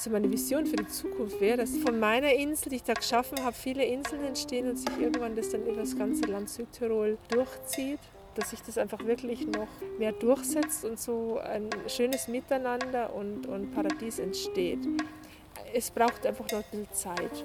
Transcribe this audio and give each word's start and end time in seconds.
Also 0.00 0.08
meine 0.08 0.32
Vision 0.32 0.64
für 0.64 0.76
die 0.76 0.86
Zukunft 0.86 1.42
wäre, 1.42 1.58
dass 1.58 1.76
von 1.76 2.00
meiner 2.00 2.32
Insel, 2.32 2.70
die 2.70 2.76
ich 2.76 2.82
da 2.84 2.94
geschaffen 2.94 3.44
habe, 3.44 3.54
viele 3.54 3.84
Inseln 3.84 4.24
entstehen 4.24 4.70
und 4.70 4.78
sich 4.78 4.88
irgendwann 4.98 5.36
das 5.36 5.50
dann 5.50 5.60
über 5.66 5.76
das 5.76 5.94
ganze 5.94 6.24
Land 6.24 6.48
Südtirol 6.48 7.18
durchzieht 7.28 7.98
dass 8.34 8.48
sich 8.48 8.62
das 8.62 8.78
einfach 8.78 9.04
wirklich 9.04 9.46
noch 9.46 9.68
mehr 9.98 10.12
durchsetzt 10.12 10.86
und 10.86 10.98
so 10.98 11.38
ein 11.40 11.68
schönes 11.86 12.28
Miteinander 12.28 13.12
und, 13.14 13.46
und 13.46 13.74
Paradies 13.74 14.20
entsteht. 14.20 14.78
Es 15.74 15.90
braucht 15.90 16.24
einfach 16.24 16.46
noch 16.50 16.62
ein 16.72 16.86
bisschen 16.86 16.94
Zeit. 16.94 17.44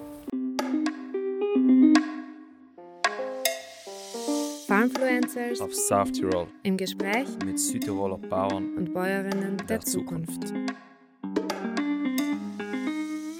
Farmfluencers 4.67 5.59
auf 5.59 5.75
South 5.75 6.13
Tirol 6.13 6.47
im 6.63 6.77
Gespräch 6.77 7.27
mit 7.43 7.59
Südtiroler 7.59 8.17
Bauern 8.17 8.77
und 8.77 8.93
Bäuerinnen 8.93 9.57
der, 9.57 9.65
der 9.65 9.79
Zukunft. 9.81 10.48
Zukunft. 10.48 10.84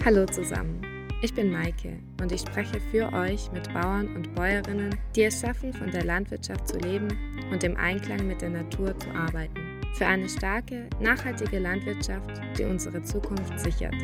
Hallo 0.06 0.24
zusammen. 0.28 0.84
Ich 1.24 1.34
bin 1.34 1.52
Maike 1.52 1.98
und 2.22 2.32
ich 2.32 2.42
spreche 2.42 2.80
für 2.92 3.12
euch 3.12 3.52
mit 3.52 3.74
Bauern 3.74 4.16
und 4.16 4.36
Bäuerinnen, 4.36 4.96
die 5.16 5.24
es 5.24 5.42
schaffen, 5.42 5.74
von 5.74 5.90
der 5.90 6.06
Landwirtschaft 6.06 6.68
zu 6.68 6.78
leben 6.78 7.08
und 7.52 7.64
im 7.64 7.76
Einklang 7.76 8.28
mit 8.28 8.40
der 8.40 8.52
Natur 8.52 8.96
zu 9.00 9.10
arbeiten. 9.10 9.82
Für 9.96 10.06
eine 10.06 10.30
starke, 10.30 10.88
nachhaltige 11.00 11.58
Landwirtschaft, 11.58 12.40
die 12.56 12.66
unsere 12.66 13.02
Zukunft 13.02 13.60
sichert. 13.60 13.96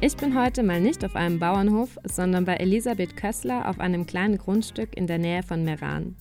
Ich 0.00 0.16
bin 0.16 0.36
heute 0.36 0.64
mal 0.64 0.80
nicht 0.80 1.04
auf 1.04 1.14
einem 1.14 1.38
Bauernhof, 1.38 2.00
sondern 2.02 2.46
bei 2.46 2.54
Elisabeth 2.54 3.16
Kössler 3.16 3.68
auf 3.68 3.78
einem 3.78 4.06
kleinen 4.06 4.38
Grundstück 4.38 4.96
in 4.96 5.06
der 5.06 5.18
Nähe 5.18 5.44
von 5.44 5.62
Meran. 5.62 6.16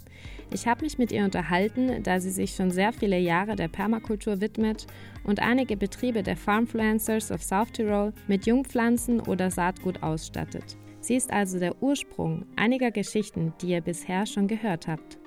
Ich 0.51 0.65
habe 0.67 0.83
mich 0.83 0.97
mit 0.97 1.11
ihr 1.11 1.23
unterhalten, 1.23 2.01
da 2.01 2.19
sie 2.19 2.31
sich 2.31 2.55
schon 2.55 2.71
sehr 2.71 2.91
viele 2.91 3.19
Jahre 3.19 3.55
der 3.55 3.67
Permakultur 3.67 4.41
widmet 4.41 4.87
und 5.23 5.39
einige 5.39 5.77
Betriebe 5.77 6.23
der 6.23 6.35
Farmfluencers 6.35 7.31
of 7.31 7.43
South 7.43 7.71
Tirol 7.71 8.13
mit 8.27 8.47
Jungpflanzen 8.47 9.19
oder 9.19 9.51
Saatgut 9.51 10.01
ausstattet. 10.01 10.75
Sie 11.01 11.15
ist 11.15 11.31
also 11.31 11.59
der 11.59 11.81
Ursprung 11.83 12.47
einiger 12.55 12.89
Geschichten, 12.89 13.53
die 13.61 13.69
ihr 13.69 13.81
bisher 13.81 14.25
schon 14.25 14.47
gehört 14.47 14.87
habt. 14.87 15.19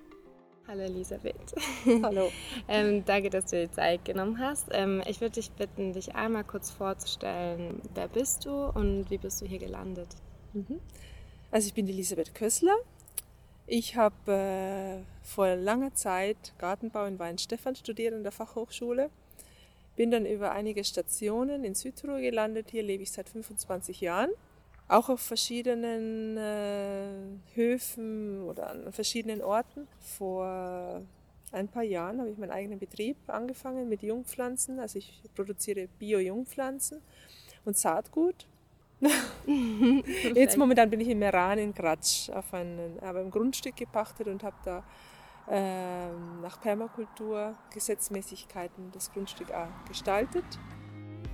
Hallo 0.67 0.83
Elisabeth. 0.83 1.55
Hallo. 2.03 2.31
ähm, 2.67 3.05
danke, 3.05 3.31
dass 3.31 3.47
du 3.47 3.61
dir 3.61 3.71
Zeit 3.71 4.05
genommen 4.05 4.39
hast. 4.41 4.71
Ähm, 4.73 5.03
ich 5.07 5.21
würde 5.21 5.35
dich 5.35 5.53
bitten, 5.53 5.93
dich 5.93 6.17
einmal 6.17 6.43
kurz 6.43 6.71
vorzustellen. 6.71 7.81
Wer 7.95 8.09
bist 8.09 8.45
du 8.45 8.51
und 8.51 9.09
wie 9.09 9.19
bist 9.19 9.41
du 9.41 9.47
hier 9.47 9.59
gelandet? 9.61 10.09
Mhm. 10.53 10.81
Also 11.53 11.69
ich 11.69 11.75
bin 11.75 11.87
Elisabeth 11.87 12.35
Kössler. 12.35 12.75
Ich 13.67 13.97
habe 13.97 14.33
äh, 14.33 15.25
vor 15.25 15.55
langer 15.55 15.95
Zeit 15.95 16.53
Gartenbau 16.59 17.05
in 17.07 17.19
Weinstefan 17.19 17.77
studiert 17.77 18.15
an 18.15 18.23
der 18.23 18.33
Fachhochschule. 18.33 19.11
Bin 19.95 20.11
dann 20.11 20.27
über 20.27 20.53
einige 20.53 20.85
Stationen 20.85 21.65
in 21.65 21.75
Südtirol 21.75 22.21
gelandet. 22.21 22.71
Hier 22.71 22.83
lebe 22.83 23.03
ich 23.03 23.13
seit 23.13 23.29
25 23.29 24.01
Jahren. 24.01 24.31
Auch 24.89 25.09
auf 25.09 25.21
verschiedenen 25.21 26.37
äh, 26.37 27.55
Höfen 27.55 28.43
oder 28.43 28.71
an 28.71 28.93
verschiedenen 28.93 29.43
Orten. 29.43 29.87
Vor 30.01 31.03
ein 31.53 31.69
paar 31.69 31.83
Jahren 31.83 32.19
habe 32.19 32.31
ich 32.31 32.39
meinen 32.39 32.51
eigenen 32.51 32.79
Betrieb 32.79 33.17
angefangen 33.29 33.89
mit 33.89 34.03
Jungpflanzen. 34.03 34.81
Also 34.81 34.99
ich 34.99 35.23
produziere 35.35 35.89
Bio-Jungpflanzen 35.99 37.01
und 37.65 37.77
Saatgut. 37.77 38.47
Jetzt 40.35 40.57
momentan 40.57 40.91
bin 40.91 41.01
ich 41.01 41.09
in 41.09 41.19
Meran 41.19 41.59
in 41.59 41.75
Gratsch, 41.75 42.31
auf 42.31 42.55
einen, 42.55 42.99
aber 43.01 43.21
ein 43.21 43.31
Grundstück 43.31 43.77
gepachtet 43.77 44.29
und 44.29 44.43
habe 44.43 44.57
da 44.65 44.85
äh, 45.51 46.09
nach 46.41 46.61
Permakultur 46.61 47.55
Gesetzmäßigkeiten 47.73 48.91
das 48.93 49.13
Grundstück 49.13 49.51
auch 49.51 49.89
gestaltet. 49.89 50.45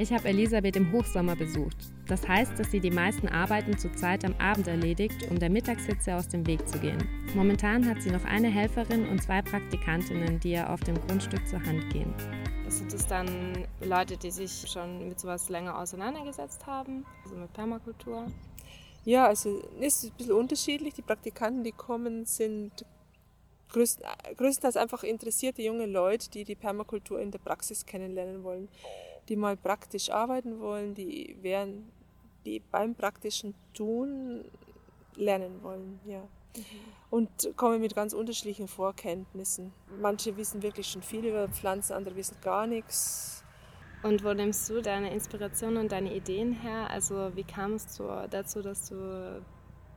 Ich 0.01 0.13
habe 0.13 0.29
Elisabeth 0.29 0.77
im 0.77 0.93
Hochsommer 0.93 1.35
besucht. 1.35 1.93
Das 2.07 2.27
heißt, 2.27 2.57
dass 2.59 2.71
sie 2.71 2.79
die 2.79 2.91
meisten 2.91 3.27
Arbeiten 3.29 3.77
zurzeit 3.77 4.25
am 4.25 4.35
Abend 4.39 4.69
erledigt, 4.69 5.29
um 5.29 5.39
der 5.41 5.51
Mittagshitze 5.51 6.15
aus 6.15 6.29
dem 6.29 6.47
Weg 6.47 6.67
zu 6.69 6.79
gehen. 6.79 6.99
Momentan 7.35 7.85
hat 7.85 8.01
sie 8.01 8.11
noch 8.11 8.25
eine 8.25 8.49
Helferin 8.49 9.09
und 9.09 9.21
zwei 9.21 9.43
Praktikantinnen, 9.43 10.39
die 10.39 10.53
ihr 10.53 10.71
auf 10.71 10.81
dem 10.81 10.95
Grundstück 11.07 11.47
zur 11.49 11.61
Hand 11.65 11.93
gehen. 11.93 12.15
Sind 12.71 12.93
das 12.93 13.07
dann 13.07 13.67
Leute, 13.81 14.17
die 14.17 14.31
sich 14.31 14.71
schon 14.71 15.09
mit 15.09 15.19
sowas 15.19 15.49
länger 15.49 15.79
auseinandergesetzt 15.79 16.67
haben, 16.67 17.07
also 17.25 17.37
mit 17.37 17.53
Permakultur? 17.53 18.27
Ja, 19.05 19.27
also 19.27 19.63
es 19.81 20.05
ist 20.05 20.13
ein 20.13 20.17
bisschen 20.17 20.35
unterschiedlich. 20.35 20.95
Die 20.95 21.03
Praktikanten, 21.03 21.65
die 21.65 21.73
kommen, 21.73 22.27
sind 22.27 22.85
größtenteils 23.71 24.77
einfach 24.77 25.03
interessierte 25.03 25.63
junge 25.63 25.87
Leute, 25.87 26.31
die 26.31 26.45
die 26.45 26.55
Permakultur 26.55 27.21
in 27.21 27.31
der 27.31 27.39
Praxis 27.39 27.85
kennenlernen 27.85 28.43
wollen 28.43 28.69
die 29.29 29.37
mal 29.37 29.57
praktisch 29.57 30.11
arbeiten 30.11 30.61
wollen, 30.61 30.95
die 30.95 31.37
während 31.43 31.85
die 32.45 32.61
beim 32.61 32.95
praktischen 32.95 33.55
Tun 33.75 34.45
lernen 35.17 35.63
wollen, 35.63 36.01
ja. 36.07 36.27
Mhm. 36.59 36.89
Und 37.11 37.57
kommen 37.57 37.81
mit 37.81 37.95
ganz 37.95 38.13
unterschiedlichen 38.13 38.69
Vorkenntnissen. 38.69 39.73
Manche 40.01 40.37
wissen 40.37 40.63
wirklich 40.63 40.89
schon 40.89 41.03
viel 41.03 41.25
über 41.25 41.49
Pflanzen, 41.49 41.95
andere 41.95 42.17
wissen 42.17 42.37
gar 42.43 42.67
nichts. 42.67 43.43
Und 44.03 44.23
wo 44.23 44.33
nimmst 44.33 44.69
du 44.69 44.83
deine 44.83 45.13
Inspiration 45.13 45.79
und 45.79 45.91
deine 45.91 46.15
Ideen 46.15 46.53
her? 46.53 46.91
Also 46.91 47.35
wie 47.35 47.45
kam 47.45 47.73
es 47.75 48.01
dazu, 48.31 48.61
dass 48.61 48.91
du 48.91 49.43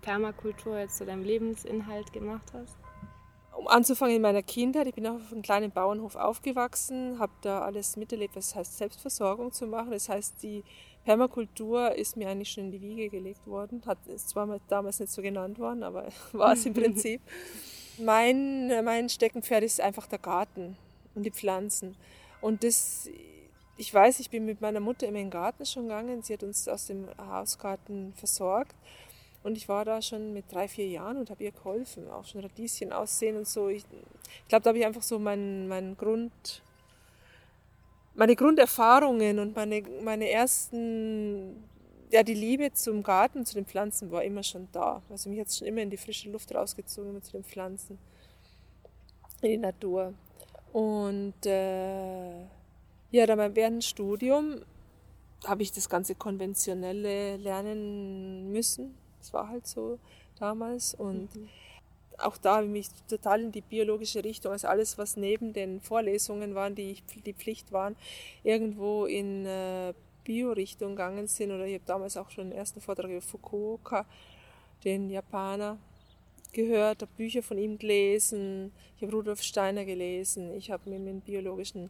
Permakultur 0.02 0.80
jetzt 0.80 0.98
zu 0.98 1.06
deinem 1.06 1.24
Lebensinhalt 1.24 2.14
gemacht 2.14 2.54
hast? 2.54 2.78
um 3.62 3.68
anzufangen 3.68 4.16
in 4.16 4.22
meiner 4.24 4.42
Kindheit, 4.42 4.88
ich 4.88 4.96
bin 4.96 5.06
auf 5.06 5.32
einem 5.32 5.44
kleinen 5.44 5.72
Bauernhof 5.72 6.16
aufgewachsen, 6.16 7.20
habe 7.20 7.32
da 7.42 7.62
alles 7.62 7.96
miterlebt, 7.96 8.36
was 8.36 8.56
heißt 8.56 8.78
Selbstversorgung 8.78 9.52
zu 9.52 9.68
machen. 9.68 9.92
Das 9.92 10.10
heißt, 10.10 10.42
die 10.42 10.64
Permakultur 11.06 11.96
ist 11.96 12.16
mir 12.16 12.30
eigentlich 12.30 12.52
schon 12.52 12.66
in 12.66 12.72
die 12.72 12.82
Wiege 12.82 13.10
gelegt 13.10 13.46
worden. 13.48 13.82
Hat, 13.86 13.98
ist 14.08 14.30
zwar 14.30 14.60
damals 14.68 15.00
nicht 15.00 15.12
so 15.12 15.22
genannt 15.22 15.58
worden, 15.60 15.84
aber 15.84 16.08
war 16.34 16.54
es 16.54 16.66
im 16.66 16.74
Prinzip. 16.74 17.22
Mein, 17.98 18.68
mein 18.84 19.10
Steckenpferd 19.10 19.64
ist 19.64 19.82
einfach 19.82 20.08
der 20.08 20.18
Garten 20.18 20.78
und 21.14 21.24
die 21.24 21.30
Pflanzen. 21.30 21.96
Und 22.40 22.64
das, 22.64 23.10
ich 23.78 23.94
weiß, 23.94 24.22
ich 24.22 24.30
bin 24.30 24.46
mit 24.46 24.62
meiner 24.62 24.80
Mutter 24.80 25.08
immer 25.08 25.20
in 25.20 25.26
den 25.26 25.32
Garten 25.32 25.66
schon 25.66 25.84
gegangen. 25.84 26.24
Sie 26.24 26.34
hat 26.34 26.42
uns 26.42 26.68
aus 26.68 26.88
dem 26.88 27.08
Hausgarten 27.20 28.14
versorgt. 28.16 28.76
Und 29.44 29.58
ich 29.58 29.68
war 29.68 29.86
da 29.86 30.02
schon 30.02 30.34
mit 30.34 30.52
drei, 30.52 30.68
vier 30.68 30.88
Jahren 30.88 31.18
und 31.18 31.30
habe 31.30 31.44
ihr 31.44 31.52
geholfen, 31.52 32.10
auch 32.10 32.26
schon 32.26 32.42
Radieschen 32.42 32.92
aussehen 32.92 33.38
und 33.38 33.48
so. 33.48 33.70
Ich, 33.70 33.84
ich 33.84 34.48
glaube, 34.48 34.64
da 34.64 34.70
habe 34.70 34.80
ich 34.80 34.86
einfach 34.86 35.04
so 35.04 35.20
meinen 35.20 35.68
mein 35.68 35.98
Grund, 35.98 36.64
meine 38.14 38.36
Grunderfahrungen 38.36 39.40
und 39.40 39.56
meine, 39.56 39.84
meine 40.04 40.30
ersten, 40.30 41.64
ja, 42.12 42.24
die 42.24 42.34
Liebe 42.34 42.72
zum 42.74 43.04
Garten, 43.04 43.46
zu 43.46 43.56
den 43.56 43.66
Pflanzen 43.66 44.12
war 44.12 44.24
immer 44.24 44.44
schon 44.44 44.68
da. 44.72 45.02
Also 45.10 45.30
mich 45.30 45.40
hat 45.40 45.48
es 45.48 45.58
schon 45.58 45.68
immer 45.68 45.82
in 45.82 45.90
die 45.90 45.98
frische 45.98 46.30
Luft 46.30 46.54
rausgezogen, 46.54 47.12
immer 47.12 47.22
zu 47.22 47.32
den 47.32 47.44
Pflanzen, 47.44 47.98
in 49.42 49.50
die 49.50 49.58
Natur. 49.58 50.14
Und 50.74 51.46
äh, 51.46 52.42
ja, 53.12 53.26
dann 53.26 53.56
während 53.56 53.58
dem 53.58 53.82
Studium 53.82 54.64
habe 55.46 55.64
ich 55.64 55.72
das 55.72 55.90
ganze 55.90 56.16
konventionelle 56.16 57.38
lernen 57.38 58.52
müssen 58.52 58.96
das 59.22 59.34
war 59.34 59.48
halt 59.48 59.68
so 59.68 60.00
damals. 60.40 60.94
Und 60.96 61.34
mhm. 61.36 61.50
Auch 62.24 62.38
da 62.38 62.58
habe 62.58 62.66
ich 62.66 62.72
mich 62.72 62.88
total 63.08 63.42
in 63.42 63.52
die 63.52 63.62
biologische 63.62 64.24
Richtung, 64.24 64.52
also 64.52 64.68
alles, 64.68 64.98
was 64.98 65.18
neben 65.18 65.54
den 65.54 65.82
Vorlesungen 65.82 66.56
waren, 66.56 66.76
die 66.76 66.92
ich, 66.92 67.04
die 67.26 67.34
Pflicht 67.34 67.72
waren, 67.72 67.96
irgendwo 68.44 69.06
in 69.06 69.46
äh, 69.46 69.94
Bio-Richtung 70.24 70.92
gegangen 70.92 71.28
sind. 71.28 71.52
Oder 71.52 71.66
ich 71.66 71.76
habe 71.76 71.86
damals 71.86 72.18
auch 72.18 72.30
schon 72.30 72.50
den 72.50 72.58
ersten 72.58 72.82
Vortrag 72.82 73.10
über 73.10 73.22
Fukuoka, 73.22 74.06
den 74.84 75.10
Japaner, 75.10 75.78
gehört, 76.54 77.02
habe 77.02 77.12
Bücher 77.18 77.44
von 77.44 77.58
ihm 77.58 77.78
gelesen, 77.78 78.72
ich 78.98 79.04
habe 79.04 79.14
Rudolf 79.14 79.42
Steiner 79.42 79.86
gelesen, 79.86 80.54
ich 80.54 80.70
habe 80.70 80.90
mich 80.90 81.00
mit 81.00 81.26
biologischen 81.26 81.90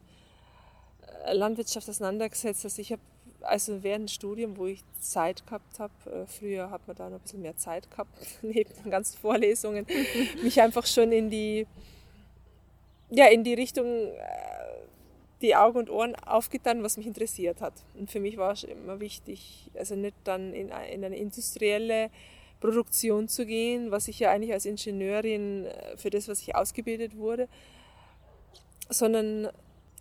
äh, 1.26 1.32
Landwirtschaft 1.34 1.88
auseinandergesetzt. 1.88 2.64
Also 2.64 2.80
ich 2.80 2.92
habe 2.92 3.02
also 3.44 3.82
während 3.82 4.08
des 4.08 4.14
Studiums, 4.14 4.58
wo 4.58 4.66
ich 4.66 4.82
Zeit 5.00 5.44
gehabt 5.46 5.78
habe, 5.78 5.92
äh, 6.06 6.26
früher 6.26 6.70
hat 6.70 6.86
man 6.86 6.96
da 6.96 7.08
noch 7.08 7.18
ein 7.18 7.22
bisschen 7.22 7.42
mehr 7.42 7.56
Zeit 7.56 7.90
gehabt, 7.90 8.10
neben 8.42 8.70
den 8.82 8.90
ganzen 8.90 9.18
Vorlesungen, 9.18 9.86
mich 10.42 10.60
einfach 10.60 10.86
schon 10.86 11.12
in 11.12 11.30
die, 11.30 11.66
ja, 13.10 13.26
in 13.26 13.44
die 13.44 13.54
Richtung, 13.54 13.86
äh, 13.86 14.12
die 15.40 15.56
Augen 15.56 15.78
und 15.78 15.90
Ohren 15.90 16.14
aufgetan, 16.14 16.82
was 16.82 16.96
mich 16.96 17.06
interessiert 17.06 17.60
hat. 17.60 17.74
Und 17.98 18.10
für 18.10 18.20
mich 18.20 18.36
war 18.36 18.52
es 18.52 18.64
immer 18.64 19.00
wichtig, 19.00 19.70
also 19.74 19.96
nicht 19.96 20.16
dann 20.24 20.52
in, 20.54 20.68
in 20.68 21.04
eine 21.04 21.16
industrielle 21.16 22.10
Produktion 22.60 23.26
zu 23.26 23.44
gehen, 23.44 23.90
was 23.90 24.06
ich 24.06 24.20
ja 24.20 24.30
eigentlich 24.30 24.52
als 24.52 24.66
Ingenieurin 24.66 25.66
äh, 25.66 25.96
für 25.96 26.10
das, 26.10 26.28
was 26.28 26.40
ich 26.40 26.54
ausgebildet 26.54 27.16
wurde, 27.16 27.48
sondern 28.88 29.48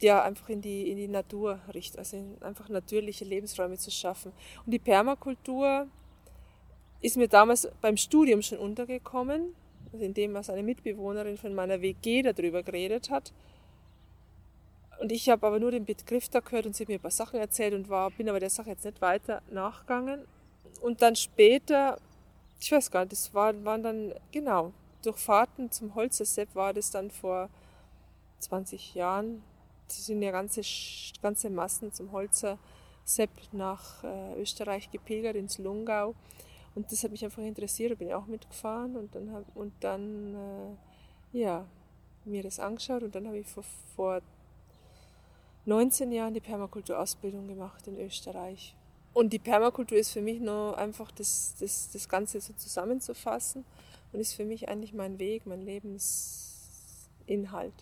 ja, 0.01 0.23
einfach 0.23 0.49
in 0.49 0.61
die, 0.61 0.89
in 0.89 0.97
die 0.97 1.07
Natur 1.07 1.59
richtet, 1.73 1.99
also 1.99 2.17
einfach 2.41 2.69
natürliche 2.69 3.25
Lebensräume 3.25 3.77
zu 3.77 3.91
schaffen. 3.91 4.31
Und 4.65 4.71
die 4.71 4.79
Permakultur 4.79 5.87
ist 7.01 7.17
mir 7.17 7.27
damals 7.27 7.67
beim 7.81 7.97
Studium 7.97 8.41
schon 8.41 8.59
untergekommen, 8.59 9.55
also 9.91 10.05
indem 10.05 10.33
was 10.33 10.49
eine 10.49 10.63
Mitbewohnerin 10.63 11.37
von 11.37 11.53
meiner 11.53 11.81
WG 11.81 12.21
darüber 12.21 12.63
geredet 12.63 13.09
hat. 13.09 13.33
Und 14.99 15.11
ich 15.11 15.29
habe 15.29 15.47
aber 15.47 15.59
nur 15.59 15.71
den 15.71 15.85
Begriff 15.85 16.29
da 16.29 16.41
gehört 16.41 16.67
und 16.67 16.75
sie 16.75 16.83
hat 16.83 16.89
mir 16.89 16.95
ein 16.95 17.01
paar 17.01 17.09
Sachen 17.09 17.39
erzählt 17.39 17.73
und 17.73 17.89
war, 17.89 18.11
bin 18.11 18.29
aber 18.29 18.39
der 18.39 18.51
Sache 18.51 18.69
jetzt 18.69 18.85
nicht 18.85 19.01
weiter 19.01 19.41
nachgegangen. 19.49 20.21
Und 20.81 21.01
dann 21.01 21.15
später, 21.15 21.97
ich 22.59 22.71
weiß 22.71 22.91
gar 22.91 23.01
nicht, 23.01 23.13
das 23.13 23.33
war, 23.33 23.65
waren 23.65 23.81
dann, 23.81 24.13
genau, 24.31 24.73
durch 25.01 25.17
Fahrten 25.17 25.71
zum 25.71 25.95
Holzersepp 25.95 26.53
war 26.53 26.73
das 26.73 26.91
dann 26.91 27.09
vor 27.09 27.49
20 28.39 28.93
Jahren. 28.93 29.41
Sind 29.91 30.21
ja 30.21 30.31
ganze, 30.31 30.61
ganze 31.21 31.49
Massen 31.49 31.93
zum 31.93 32.11
Holzersepp 32.11 33.29
nach 33.51 34.03
äh, 34.03 34.41
Österreich 34.41 34.91
gepilgert, 34.91 35.35
ins 35.35 35.57
Lungau. 35.57 36.15
Und 36.73 36.91
das 36.91 37.03
hat 37.03 37.11
mich 37.11 37.23
einfach 37.25 37.43
interessiert, 37.43 37.91
da 37.91 37.95
bin 37.95 38.07
ich 38.07 38.13
auch 38.13 38.27
mitgefahren 38.27 38.95
und 38.95 39.13
dann, 39.13 39.33
hab, 39.33 39.43
und 39.55 39.73
dann 39.81 40.35
äh, 40.35 41.37
ja, 41.37 41.65
mir 42.25 42.43
das 42.43 42.59
angeschaut 42.59 43.03
und 43.03 43.15
dann 43.15 43.27
habe 43.27 43.39
ich 43.39 43.47
vor, 43.47 43.63
vor 43.95 44.21
19 45.65 46.11
Jahren 46.11 46.33
die 46.33 46.39
Permakulturausbildung 46.39 47.47
gemacht 47.47 47.87
in 47.87 47.99
Österreich. 47.99 48.75
Und 49.13 49.33
die 49.33 49.39
Permakultur 49.39 49.97
ist 49.97 50.11
für 50.11 50.21
mich 50.21 50.39
nur 50.39 50.77
einfach 50.77 51.11
das, 51.11 51.55
das, 51.59 51.89
das 51.91 52.07
Ganze 52.07 52.39
so 52.39 52.53
zusammenzufassen 52.53 53.65
und 54.13 54.21
ist 54.21 54.33
für 54.33 54.45
mich 54.45 54.69
eigentlich 54.69 54.93
mein 54.93 55.19
Weg, 55.19 55.45
mein 55.45 55.61
Lebensinhalt. 55.61 57.73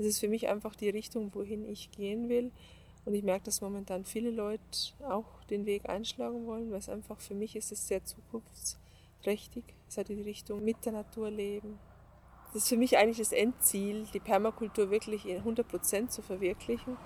Es 0.00 0.06
ist 0.06 0.20
für 0.20 0.28
mich 0.28 0.48
einfach 0.48 0.74
die 0.74 0.88
Richtung, 0.88 1.30
wohin 1.34 1.68
ich 1.68 1.90
gehen 1.90 2.30
will. 2.30 2.52
Und 3.04 3.12
ich 3.12 3.22
merke, 3.22 3.44
dass 3.44 3.60
momentan 3.60 4.06
viele 4.06 4.30
Leute 4.30 4.62
auch 5.06 5.44
den 5.50 5.66
Weg 5.66 5.90
einschlagen 5.90 6.46
wollen, 6.46 6.70
weil 6.70 6.78
es 6.78 6.88
einfach 6.88 7.20
für 7.20 7.34
mich 7.34 7.54
ist 7.54 7.70
es 7.70 7.86
sehr 7.86 8.02
zukunftsträchtig. 8.02 9.62
Es 9.88 9.98
hat 9.98 10.08
die 10.08 10.22
Richtung 10.22 10.64
mit 10.64 10.86
der 10.86 10.92
Natur 10.92 11.30
leben. 11.30 11.78
Das 12.46 12.62
ist 12.62 12.68
für 12.70 12.78
mich 12.78 12.96
eigentlich 12.96 13.18
das 13.18 13.32
Endziel, 13.32 14.06
die 14.14 14.20
Permakultur 14.20 14.90
wirklich 14.90 15.26
in 15.26 15.36
100 15.36 15.68
Prozent 15.68 16.12
zu 16.12 16.22
verwirklichen, 16.22 16.96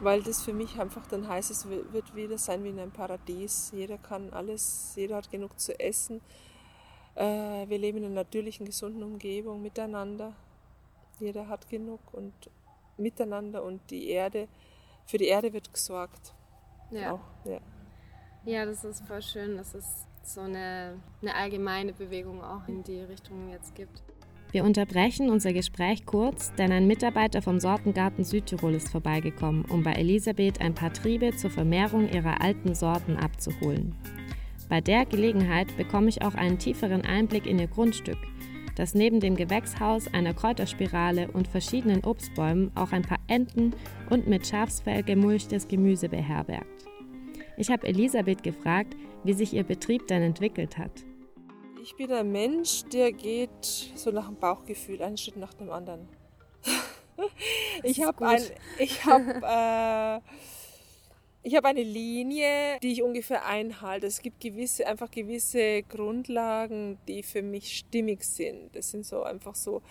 weil 0.00 0.22
das 0.22 0.42
für 0.42 0.54
mich 0.54 0.80
einfach 0.80 1.06
dann 1.06 1.28
heißt, 1.28 1.50
es 1.50 1.68
wird 1.68 2.16
wieder 2.16 2.38
sein 2.38 2.64
wie 2.64 2.70
in 2.70 2.80
einem 2.80 2.92
Paradies. 2.92 3.72
Jeder 3.74 3.98
kann 3.98 4.32
alles, 4.32 4.94
jeder 4.96 5.16
hat 5.16 5.30
genug 5.30 5.60
zu 5.60 5.78
essen. 5.78 6.22
Äh, 7.14 7.68
wir 7.68 7.76
leben 7.76 7.98
in 7.98 8.06
einer 8.06 8.14
natürlichen, 8.14 8.64
gesunden 8.64 9.02
Umgebung 9.02 9.60
miteinander. 9.60 10.34
Jeder 11.20 11.48
hat 11.48 11.68
genug 11.68 12.00
und 12.12 12.32
miteinander 12.96 13.62
und 13.62 13.80
die 13.90 14.08
Erde 14.08 14.48
für 15.06 15.18
die 15.18 15.26
Erde 15.26 15.52
wird 15.52 15.72
gesorgt. 15.72 16.34
Ja. 16.90 17.12
Auch, 17.12 17.20
ja. 17.44 17.60
ja, 18.44 18.64
das 18.64 18.84
ist 18.84 19.06
voll 19.06 19.22
schön, 19.22 19.56
dass 19.56 19.74
es 19.74 20.06
so 20.22 20.40
eine, 20.40 21.00
eine 21.22 21.34
allgemeine 21.34 21.92
Bewegung 21.92 22.42
auch 22.42 22.66
in 22.68 22.82
die 22.84 23.00
Richtung 23.00 23.50
jetzt 23.50 23.74
gibt. 23.74 24.02
Wir 24.52 24.64
unterbrechen 24.64 25.30
unser 25.30 25.52
Gespräch 25.52 26.04
kurz, 26.06 26.52
denn 26.54 26.72
ein 26.72 26.88
Mitarbeiter 26.88 27.40
vom 27.40 27.60
Sortengarten 27.60 28.24
Südtirol 28.24 28.74
ist 28.74 28.88
vorbeigekommen, 28.88 29.64
um 29.66 29.84
bei 29.84 29.92
Elisabeth 29.92 30.60
ein 30.60 30.74
paar 30.74 30.92
Triebe 30.92 31.36
zur 31.36 31.50
Vermehrung 31.50 32.08
ihrer 32.08 32.40
alten 32.40 32.74
Sorten 32.74 33.16
abzuholen. 33.16 33.94
Bei 34.68 34.80
der 34.80 35.06
Gelegenheit 35.06 35.76
bekomme 35.76 36.08
ich 36.08 36.22
auch 36.22 36.34
einen 36.34 36.58
tieferen 36.58 37.02
Einblick 37.02 37.46
in 37.46 37.60
ihr 37.60 37.68
Grundstück, 37.68 38.18
das 38.76 38.94
neben 38.94 39.20
dem 39.20 39.36
Gewächshaus, 39.36 40.12
einer 40.12 40.34
Kräuterspirale 40.34 41.30
und 41.30 41.48
verschiedenen 41.48 42.04
Obstbäumen 42.04 42.70
auch 42.74 42.92
ein 42.92 43.02
paar 43.02 43.20
Enten 43.26 43.74
und 44.08 44.26
mit 44.26 44.46
Schafsfell 44.46 45.02
gemulchtes 45.02 45.68
Gemüse 45.68 46.08
beherbergt. 46.08 46.86
Ich 47.56 47.70
habe 47.70 47.86
Elisabeth 47.86 48.42
gefragt, 48.42 48.96
wie 49.24 49.34
sich 49.34 49.52
ihr 49.52 49.64
Betrieb 49.64 50.06
denn 50.06 50.22
entwickelt 50.22 50.78
hat. 50.78 51.04
Ich 51.82 51.96
bin 51.96 52.12
ein 52.12 52.30
Mensch, 52.30 52.84
der 52.92 53.12
geht 53.12 53.64
so 53.94 54.10
nach 54.10 54.26
dem 54.26 54.36
Bauchgefühl, 54.36 55.02
einen 55.02 55.16
Schritt 55.16 55.36
nach 55.36 55.54
dem 55.54 55.70
anderen. 55.70 56.08
ich 57.82 58.02
habe 58.04 58.26
ein, 58.26 58.42
ich 58.78 59.04
habe 59.04 59.40
äh, 59.42 60.20
ich 61.42 61.56
habe 61.56 61.68
eine 61.68 61.82
Linie, 61.82 62.78
die 62.82 62.92
ich 62.92 63.02
ungefähr 63.02 63.46
einhalte. 63.46 64.06
Es 64.06 64.20
gibt 64.20 64.40
gewisse, 64.40 64.86
einfach 64.86 65.10
gewisse 65.10 65.82
Grundlagen, 65.84 66.98
die 67.08 67.22
für 67.22 67.42
mich 67.42 67.78
stimmig 67.78 68.24
sind. 68.24 68.74
Das 68.76 68.90
sind 68.90 69.06
so 69.06 69.22
einfach 69.22 69.54
so 69.54 69.82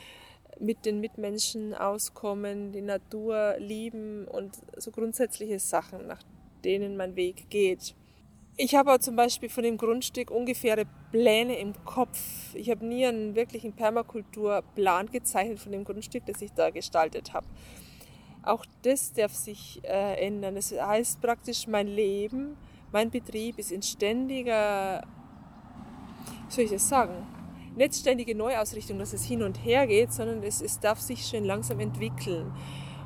mit 0.59 0.85
den 0.85 0.99
Mitmenschen 0.99 1.73
auskommen, 1.73 2.71
die 2.71 2.81
Natur 2.81 3.55
lieben 3.57 4.27
und 4.27 4.57
so 4.77 4.91
grundsätzliche 4.91 5.59
Sachen, 5.59 6.05
nach 6.07 6.21
denen 6.63 6.97
mein 6.97 7.15
Weg 7.15 7.49
geht. 7.49 7.95
Ich 8.57 8.75
habe 8.75 8.99
zum 8.99 9.15
Beispiel 9.15 9.47
von 9.49 9.63
dem 9.63 9.77
Grundstück 9.77 10.29
ungefähre 10.31 10.83
Pläne 11.11 11.57
im 11.57 11.73
Kopf. 11.85 12.53
Ich 12.53 12.69
habe 12.69 12.85
nie 12.85 13.05
einen 13.05 13.33
wirklichen 13.33 13.71
Permakulturplan 13.73 15.09
gezeichnet 15.09 15.59
von 15.59 15.71
dem 15.71 15.85
Grundstück, 15.85 16.25
das 16.25 16.41
ich 16.41 16.51
da 16.51 16.69
gestaltet 16.69 17.33
habe. 17.33 17.47
Auch 18.43 18.65
das 18.83 19.13
darf 19.13 19.33
sich 19.33 19.81
äh, 19.83 20.25
ändern. 20.25 20.55
Das 20.55 20.71
heißt 20.71 21.21
praktisch, 21.21 21.67
mein 21.67 21.87
Leben, 21.87 22.57
mein 22.91 23.09
Betrieb 23.11 23.59
ist 23.59 23.71
in 23.71 23.81
ständiger, 23.81 25.03
wie 26.47 26.53
soll 26.53 26.63
ich 26.65 26.71
das 26.71 26.87
sagen, 26.87 27.25
nicht 27.75 27.95
ständige 27.95 28.35
Neuausrichtung, 28.35 28.97
dass 28.99 29.13
es 29.13 29.23
hin 29.23 29.43
und 29.43 29.63
her 29.63 29.87
geht, 29.87 30.11
sondern 30.11 30.43
es, 30.43 30.61
es 30.61 30.79
darf 30.79 30.99
sich 30.99 31.25
schön 31.25 31.45
langsam 31.45 31.79
entwickeln. 31.79 32.51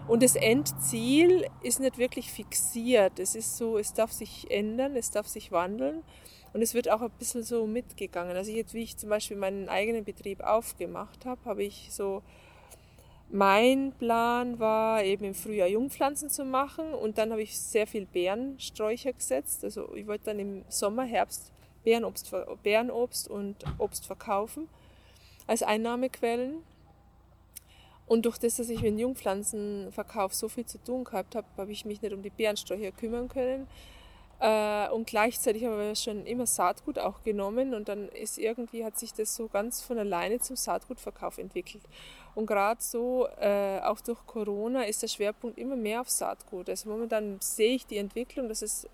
Und 0.08 0.22
das 0.22 0.36
Endziel 0.36 1.46
ist 1.62 1.80
nicht 1.80 1.98
wirklich 1.98 2.32
fixiert. 2.32 3.20
Es 3.20 3.36
ist 3.36 3.58
so, 3.58 3.78
es 3.78 3.94
darf 3.94 4.12
sich 4.12 4.52
ändern, 4.52 4.96
es 4.96 5.12
darf 5.12 5.28
sich 5.28 5.52
wandeln. 5.52 6.04
Und 6.54 6.62
es 6.62 6.74
wird 6.74 6.90
auch 6.90 7.02
ein 7.02 7.12
bisschen 7.18 7.44
so 7.44 7.66
mitgegangen. 7.66 8.36
Also 8.36 8.52
jetzt, 8.52 8.74
wie 8.74 8.84
ich 8.84 8.98
zum 8.98 9.10
Beispiel 9.10 9.38
meinen 9.38 9.70
eigenen 9.70 10.04
Betrieb 10.04 10.42
aufgemacht 10.42 11.26
habe, 11.26 11.44
habe 11.46 11.64
ich 11.64 11.88
so 11.92 12.22
mein 13.34 13.94
Plan 13.94 14.60
war 14.60 15.04
eben 15.04 15.26
im 15.26 15.34
Frühjahr 15.34 15.68
Jungpflanzen 15.68 16.30
zu 16.30 16.46
machen 16.46 16.94
und 16.94 17.18
dann 17.18 17.32
habe 17.32 17.42
ich 17.42 17.58
sehr 17.58 17.88
viel 17.88 18.06
Beerensträucher 18.06 19.12
gesetzt. 19.12 19.64
Also 19.64 19.92
ich 19.96 20.06
wollte 20.06 20.26
dann 20.26 20.38
im 20.38 20.64
Sommer, 20.70 21.04
Herbst 21.04 21.52
Beerenobst, 21.84 22.32
Beerenobst 22.62 23.28
und 23.28 23.56
Obst 23.80 24.06
verkaufen 24.06 24.70
als 25.48 25.64
Einnahmequellen. 25.64 26.58
Und 28.06 28.26
durch 28.26 28.38
das, 28.38 28.58
dass 28.58 28.70
ich 28.70 28.84
mit 28.84 28.92
dem 28.92 29.00
Jungpflanzenverkauf 29.00 30.36
so 30.36 30.48
viel 30.48 30.68
zu 30.68 30.78
tun 30.78 31.04
gehabt 31.04 31.36
habe, 31.36 31.48
habe 31.58 31.72
ich 31.72 31.86
mich 31.86 32.04
nicht 32.04 32.14
um 32.14 32.22
die 32.22 32.30
Beerensträucher 32.30 32.92
kümmern 32.92 33.30
können. 33.30 33.68
Äh, 34.44 34.90
und 34.90 35.08
gleichzeitig 35.08 35.64
habe 35.64 35.92
ich 35.94 36.00
schon 36.00 36.26
immer 36.26 36.46
Saatgut 36.46 37.00
auch 37.00 37.24
genommen 37.24 37.74
und 37.74 37.88
dann 37.88 38.10
ist 38.10 38.38
irgendwie, 38.38 38.84
hat 38.84 39.00
sich 39.00 39.14
das 39.14 39.34
so 39.34 39.48
ganz 39.48 39.82
von 39.82 39.98
alleine 39.98 40.38
zum 40.40 40.58
Saatgutverkauf 40.58 41.38
entwickelt. 41.38 41.84
Und 42.36 42.46
gerade 42.46 42.82
so, 42.82 43.30
äh, 43.40 43.80
auch 43.80 44.02
durch 44.02 44.20
Corona, 44.28 44.84
ist 44.84 45.02
der 45.02 45.08
Schwerpunkt 45.08 45.58
immer 45.58 45.78
mehr 45.78 46.02
auf 46.02 46.10
Saatgut. 46.10 46.70
Also 46.70 46.90
momentan 46.90 47.38
sehe 47.40 47.76
ich 47.76 47.88
die 47.88 47.96
Entwicklung, 47.96 48.50
dass 48.50 48.62
es 48.62 48.86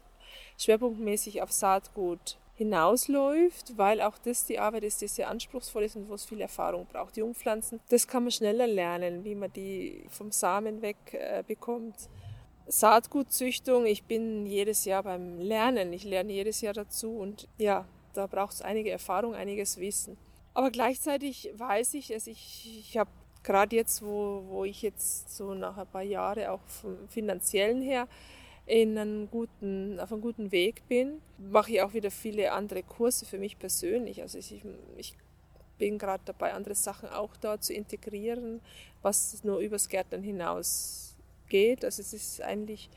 schwerpunktmäßig 0.60 1.41
auf 1.41 1.51
Saatgut 1.51 2.38
hinausläuft, 2.53 3.75
weil 3.75 4.01
auch 4.01 4.20
das 4.20 4.46
die 4.46 4.60
Arbeit 4.60 4.84
ist, 4.84 5.01
die 5.01 5.08
sehr 5.08 5.29
anspruchsvoll 5.29 5.82
ist 5.84 5.96
und 5.96 6.10
wo 6.10 6.13
es 6.13 6.25
viel 6.25 6.41
Erfahrung 6.41 6.86
braucht. 6.86 7.18
Jungpflanzen, 7.18 7.79
das 7.89 8.08
kann 8.08 8.22
man 8.22 8.32
schneller 8.32 8.68
lernen, 8.68 9.24
wie 9.24 9.34
man 9.34 9.51
die 9.51 10.06
vom 10.10 10.32
Samen 10.32 10.84
weg 10.84 10.98
äh, 11.13 11.41
bekommt. 11.48 11.96
Saatgutzüchtung, 12.72 13.88
ich 13.88 14.04
bin 14.04 14.46
jedes 14.46 14.86
Jahr 14.86 15.02
beim 15.02 15.40
Lernen, 15.40 15.92
ich 15.92 16.04
lerne 16.04 16.32
jedes 16.32 16.62
Jahr 16.62 16.74
dazu 16.74 17.18
und 17.18 17.48
ja, 17.58 17.86
da 18.14 18.28
braucht 18.28 18.54
es 18.54 18.62
einige 18.62 18.92
Erfahrung, 18.92 19.34
einiges 19.34 19.78
Wissen. 19.78 20.18
Aber 20.54 20.70
gleichzeitig 20.70 21.52
weiß 21.58 21.96
ich, 21.96 22.10
dass 22.10 22.28
ich, 22.28 22.86
ich 22.88 22.98
habe 22.98 23.10
gerade 23.42 23.76
jetzt, 23.76 24.04
wo, 24.04 24.44
wo 24.50 24.66
ich 24.66 24.84
jetzt 24.84 25.36
so 25.36 25.56
nach 25.56 25.78
ein 25.78 25.88
paar 25.88 26.04
Jahren 26.04 26.46
auch 26.46 26.62
vom 26.68 26.96
finanziellen 27.08 27.82
her 27.82 28.08
in 28.68 28.96
einen 29.00 29.32
guten, 29.32 30.00
auf 30.00 30.12
einem 30.12 30.22
guten 30.22 30.52
Weg 30.52 30.88
bin, 30.88 31.22
mache 31.40 31.72
ich 31.72 31.82
auch 31.82 31.94
wieder 31.94 32.12
viele 32.12 32.52
andere 32.52 32.84
Kurse 32.84 33.26
für 33.26 33.40
mich 33.40 33.58
persönlich. 33.58 34.22
Also 34.22 34.38
ich, 34.38 34.64
ich 34.96 35.16
bin 35.80 35.98
gerade 35.98 36.22
dabei, 36.24 36.54
andere 36.54 36.76
Sachen 36.76 37.10
auch 37.10 37.36
da 37.38 37.60
zu 37.60 37.74
integrieren, 37.74 38.62
was 39.02 39.44
nur 39.44 39.58
übers 39.58 39.90
Gärtnern 39.90 40.22
hinaus 40.22 41.09
geht. 41.50 41.84
Also 41.84 42.01
es 42.01 42.13
ist 42.13 42.41
eigentlich 42.41 42.89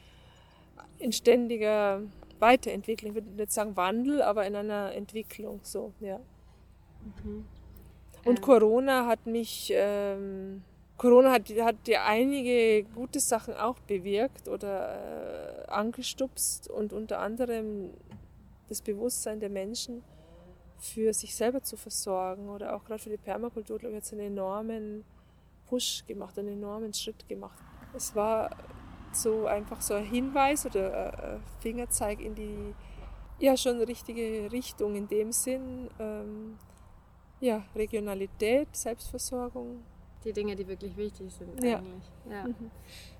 in 0.98 1.12
ständiger 1.12 2.02
Weiterentwicklung, 2.38 3.10
ich 3.10 3.14
würde 3.14 3.30
nicht 3.30 3.52
sagen 3.52 3.76
Wandel, 3.76 4.22
aber 4.22 4.46
in 4.46 4.56
einer 4.56 4.92
Entwicklung 4.92 5.60
so, 5.62 5.92
ja. 6.00 6.20
Mhm. 7.24 7.44
Und 8.24 8.38
ähm. 8.38 8.42
Corona 8.42 9.06
hat 9.06 9.26
mich, 9.26 9.72
ähm, 9.74 10.62
Corona 10.96 11.32
hat, 11.32 11.48
hat 11.60 11.88
ja 11.88 12.04
einige 12.04 12.84
gute 12.94 13.20
Sachen 13.20 13.54
auch 13.54 13.78
bewirkt 13.80 14.48
oder 14.48 15.66
äh, 15.66 15.70
angestupst 15.70 16.68
und 16.68 16.92
unter 16.92 17.20
anderem 17.20 17.90
das 18.68 18.80
Bewusstsein 18.80 19.40
der 19.40 19.50
Menschen 19.50 20.02
für 20.78 21.12
sich 21.12 21.34
selber 21.34 21.62
zu 21.62 21.76
versorgen 21.76 22.48
oder 22.48 22.74
auch 22.74 22.84
gerade 22.84 23.00
für 23.00 23.10
die 23.10 23.16
Permakultur, 23.16 23.78
glaube 23.78 23.92
ich, 23.92 23.96
hat 23.98 24.04
es 24.04 24.12
einen 24.12 24.32
enormen 24.32 25.04
Push 25.66 26.04
gemacht, 26.06 26.38
einen 26.38 26.54
enormen 26.54 26.92
Schritt 26.92 27.28
gemacht. 27.28 27.62
Es 27.94 28.14
war 28.14 28.50
so 29.12 29.46
einfach 29.46 29.80
so 29.80 29.94
ein 29.94 30.04
Hinweis 30.04 30.64
oder 30.66 31.34
ein 31.34 31.42
Fingerzeig 31.60 32.20
in 32.20 32.34
die 32.34 32.74
ja 33.38 33.56
schon 33.56 33.80
richtige 33.82 34.50
Richtung 34.52 34.94
in 34.94 35.08
dem 35.08 35.32
Sinn. 35.32 35.90
Ähm, 35.98 36.58
ja, 37.40 37.64
Regionalität, 37.74 38.68
Selbstversorgung, 38.74 39.82
Die 40.24 40.32
Dinge, 40.32 40.54
die 40.54 40.66
wirklich 40.68 40.96
wichtig 40.96 41.32
sind 41.34 41.62
Ja. 41.64 41.78
eigentlich. 41.78 42.04
Ja. 42.30 42.44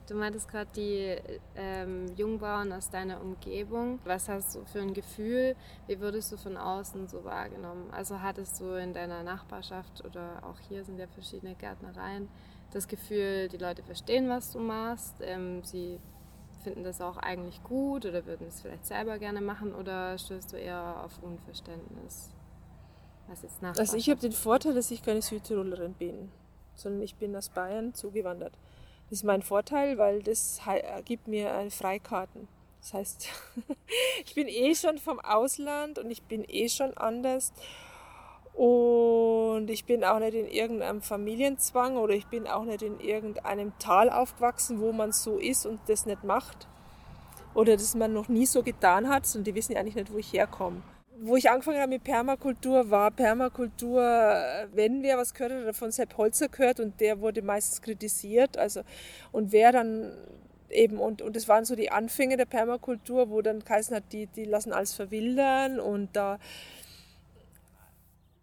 Du 0.07 0.15
meintest 0.15 0.49
gerade 0.49 0.71
die 0.77 1.17
ähm, 1.57 2.07
Jungbauern 2.17 2.73
aus 2.73 2.89
deiner 2.91 3.21
Umgebung. 3.21 3.99
Was 4.05 4.29
hast 4.29 4.55
du 4.55 4.65
für 4.65 4.81
ein 4.81 4.95
Gefühl? 4.95 5.57
Wie 5.89 6.01
wurdest 6.01 6.31
du 6.31 6.37
von 6.37 6.57
außen 6.57 7.09
so 7.09 7.25
wahrgenommen? 7.25 7.91
Also 7.91 8.21
hattest 8.21 8.61
du 8.61 8.75
in 8.79 8.93
deiner 8.95 9.25
Nachbarschaft 9.25 10.05
oder 10.05 10.43
auch 10.43 10.59
hier 10.69 10.85
sind 10.85 10.99
ja 10.99 11.09
verschiedene 11.09 11.55
Gärtnereien 11.57 12.29
das 12.73 12.89
Gefühl, 12.89 13.49
die 13.49 13.59
Leute 13.59 13.83
verstehen, 13.83 14.29
was 14.29 14.53
du 14.53 14.59
machst? 14.59 15.15
Ähm, 15.21 15.63
sie 15.65 16.01
finden 16.63 16.85
das 16.85 17.01
auch 17.01 17.17
eigentlich 17.17 17.63
gut 17.63 18.07
oder 18.07 18.25
würden 18.27 18.47
es 18.47 18.61
vielleicht 18.61 18.87
selber 18.87 19.19
gerne 19.19 19.41
machen 19.41 19.75
oder 19.75 20.17
stößt 20.17 20.53
du 20.53 20.57
eher 20.57 21.03
auf 21.05 21.23
Unverständnis? 21.23 22.31
Was 23.29 23.43
jetzt 23.43 23.63
Also 23.63 23.97
ich 23.97 24.11
habe 24.11 24.21
den 24.21 24.33
Vorteil, 24.33 24.75
dass 24.75 24.91
ich 24.91 25.03
keine 25.03 25.23
Südtirolerin 25.23 25.95
bin, 25.95 26.31
sondern 26.75 27.03
ich 27.03 27.17
bin 27.17 27.35
aus 27.37 27.49
Bayern 27.49 27.95
zugewandert. 27.95 28.59
Das 29.09 29.19
ist 29.19 29.25
mein 29.25 29.43
Vorteil, 29.43 29.99
weil 29.99 30.23
das 30.23 30.61
gibt 31.05 31.29
mir 31.29 31.51
äh, 31.51 31.71
Freikarten. 31.71 32.49
Das 32.81 32.95
heißt, 32.95 33.29
ich 34.25 34.35
bin 34.35 34.49
eh 34.49 34.75
schon 34.75 34.99
vom 34.99 35.21
Ausland 35.21 35.99
und 35.99 36.11
ich 36.11 36.23
bin 36.23 36.45
eh 36.49 36.69
schon 36.69 36.97
anders. 36.97 37.53
Und 38.55 39.71
ich 39.71 39.87
bin 39.87 40.05
auch 40.05 40.19
nicht 40.19 40.35
in 40.35 40.47
irgendeinem 40.47 41.01
Familienzwang 41.01 41.97
oder 41.97 42.15
ich 42.15 42.27
bin 42.27 42.47
auch 42.47 42.65
nicht 42.65 42.83
in 42.83 43.01
irgendeinem 43.01 43.73
Tal 43.79 44.11
aufgewachsen, 44.11 44.81
wo 44.81 44.93
man 44.93 45.13
so 45.13 45.39
ist 45.39 45.65
und 45.65 45.81
das 45.87 46.05
nicht 46.07 46.23
macht. 46.25 46.67
Oder 47.55 47.77
das 47.77 47.95
man 47.95 48.13
noch 48.13 48.29
nie 48.29 48.47
so 48.47 48.63
getan 48.63 49.09
hat 49.09 49.25
und 49.35 49.47
die 49.47 49.55
wissen 49.55 49.73
ja 49.73 49.81
eigentlich 49.81 49.95
nicht, 49.95 50.13
wo 50.13 50.19
ich 50.19 50.33
herkomme. 50.33 50.83
Wo 51.21 51.37
ich 51.37 51.49
angefangen 51.51 51.79
habe 51.79 51.91
mit 51.91 52.05
Permakultur, 52.05 52.91
war 52.91 53.11
Permakultur, 53.11 54.03
wenn 54.73 55.03
wer 55.03 55.19
was 55.19 55.35
gehört 55.35 55.67
hat, 55.67 55.77
von 55.77 55.93
Sepp 55.93 56.17
Holzer 56.17 56.49
gehört 56.49 56.81
und 56.81 57.01
der 57.01 57.21
wurde 57.21 57.43
meistens 57.43 57.81
kritisiert. 57.81 58.59
Also, 58.59 58.83
und 59.31 59.53
wer 59.53 59.71
dann 59.73 60.13
eben, 60.71 60.99
und, 60.99 61.23
und 61.23 61.37
das 61.37 61.49
waren 61.49 61.65
so 61.65 61.77
die 61.77 61.91
Anfänge 61.91 62.37
der 62.37 62.47
Permakultur, 62.47 63.31
wo 63.31 63.43
dann 63.43 63.61
geheißen 63.61 63.95
hat, 63.95 64.05
die, 64.13 64.27
die 64.27 64.45
lassen 64.45 64.73
alles 64.73 64.95
verwildern 64.95 65.79
und 65.79 66.17
da 66.17 66.39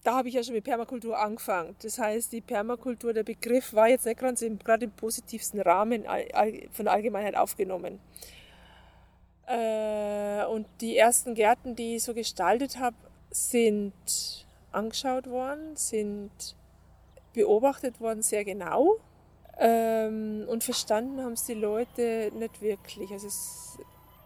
da 0.03 0.15
habe 0.15 0.29
ich 0.29 0.35
ja 0.35 0.43
schon 0.43 0.53
mit 0.53 0.63
Permakultur 0.63 1.17
angefangen. 1.17 1.75
Das 1.81 1.99
heißt, 1.99 2.31
die 2.31 2.41
Permakultur, 2.41 3.13
der 3.13 3.23
Begriff 3.23 3.73
war 3.73 3.89
jetzt 3.89 4.05
nicht 4.05 4.19
ganz 4.19 4.41
im, 4.41 4.57
gerade 4.59 4.85
im 4.85 4.91
positivsten 4.91 5.59
Rahmen 5.61 6.05
von 6.71 6.85
der 6.85 6.93
Allgemeinheit 6.93 7.35
aufgenommen. 7.35 7.99
Äh, 9.45 10.45
und 10.45 10.67
die 10.79 10.95
ersten 10.95 11.35
Gärten, 11.35 11.75
die 11.75 11.97
ich 11.97 12.03
so 12.03 12.13
gestaltet 12.13 12.79
habe, 12.79 12.95
sind 13.31 13.93
angeschaut 14.71 15.27
worden, 15.27 15.75
sind 15.75 16.31
beobachtet 17.33 17.99
worden 17.99 18.21
sehr 18.21 18.45
genau. 18.45 18.97
Ähm, 19.57 20.45
und 20.47 20.63
verstanden 20.63 21.21
haben 21.21 21.33
es 21.33 21.45
die 21.45 21.55
Leute 21.55 22.31
nicht 22.35 22.61
wirklich. 22.61 23.11
Also 23.11 23.27
es, 23.27 23.77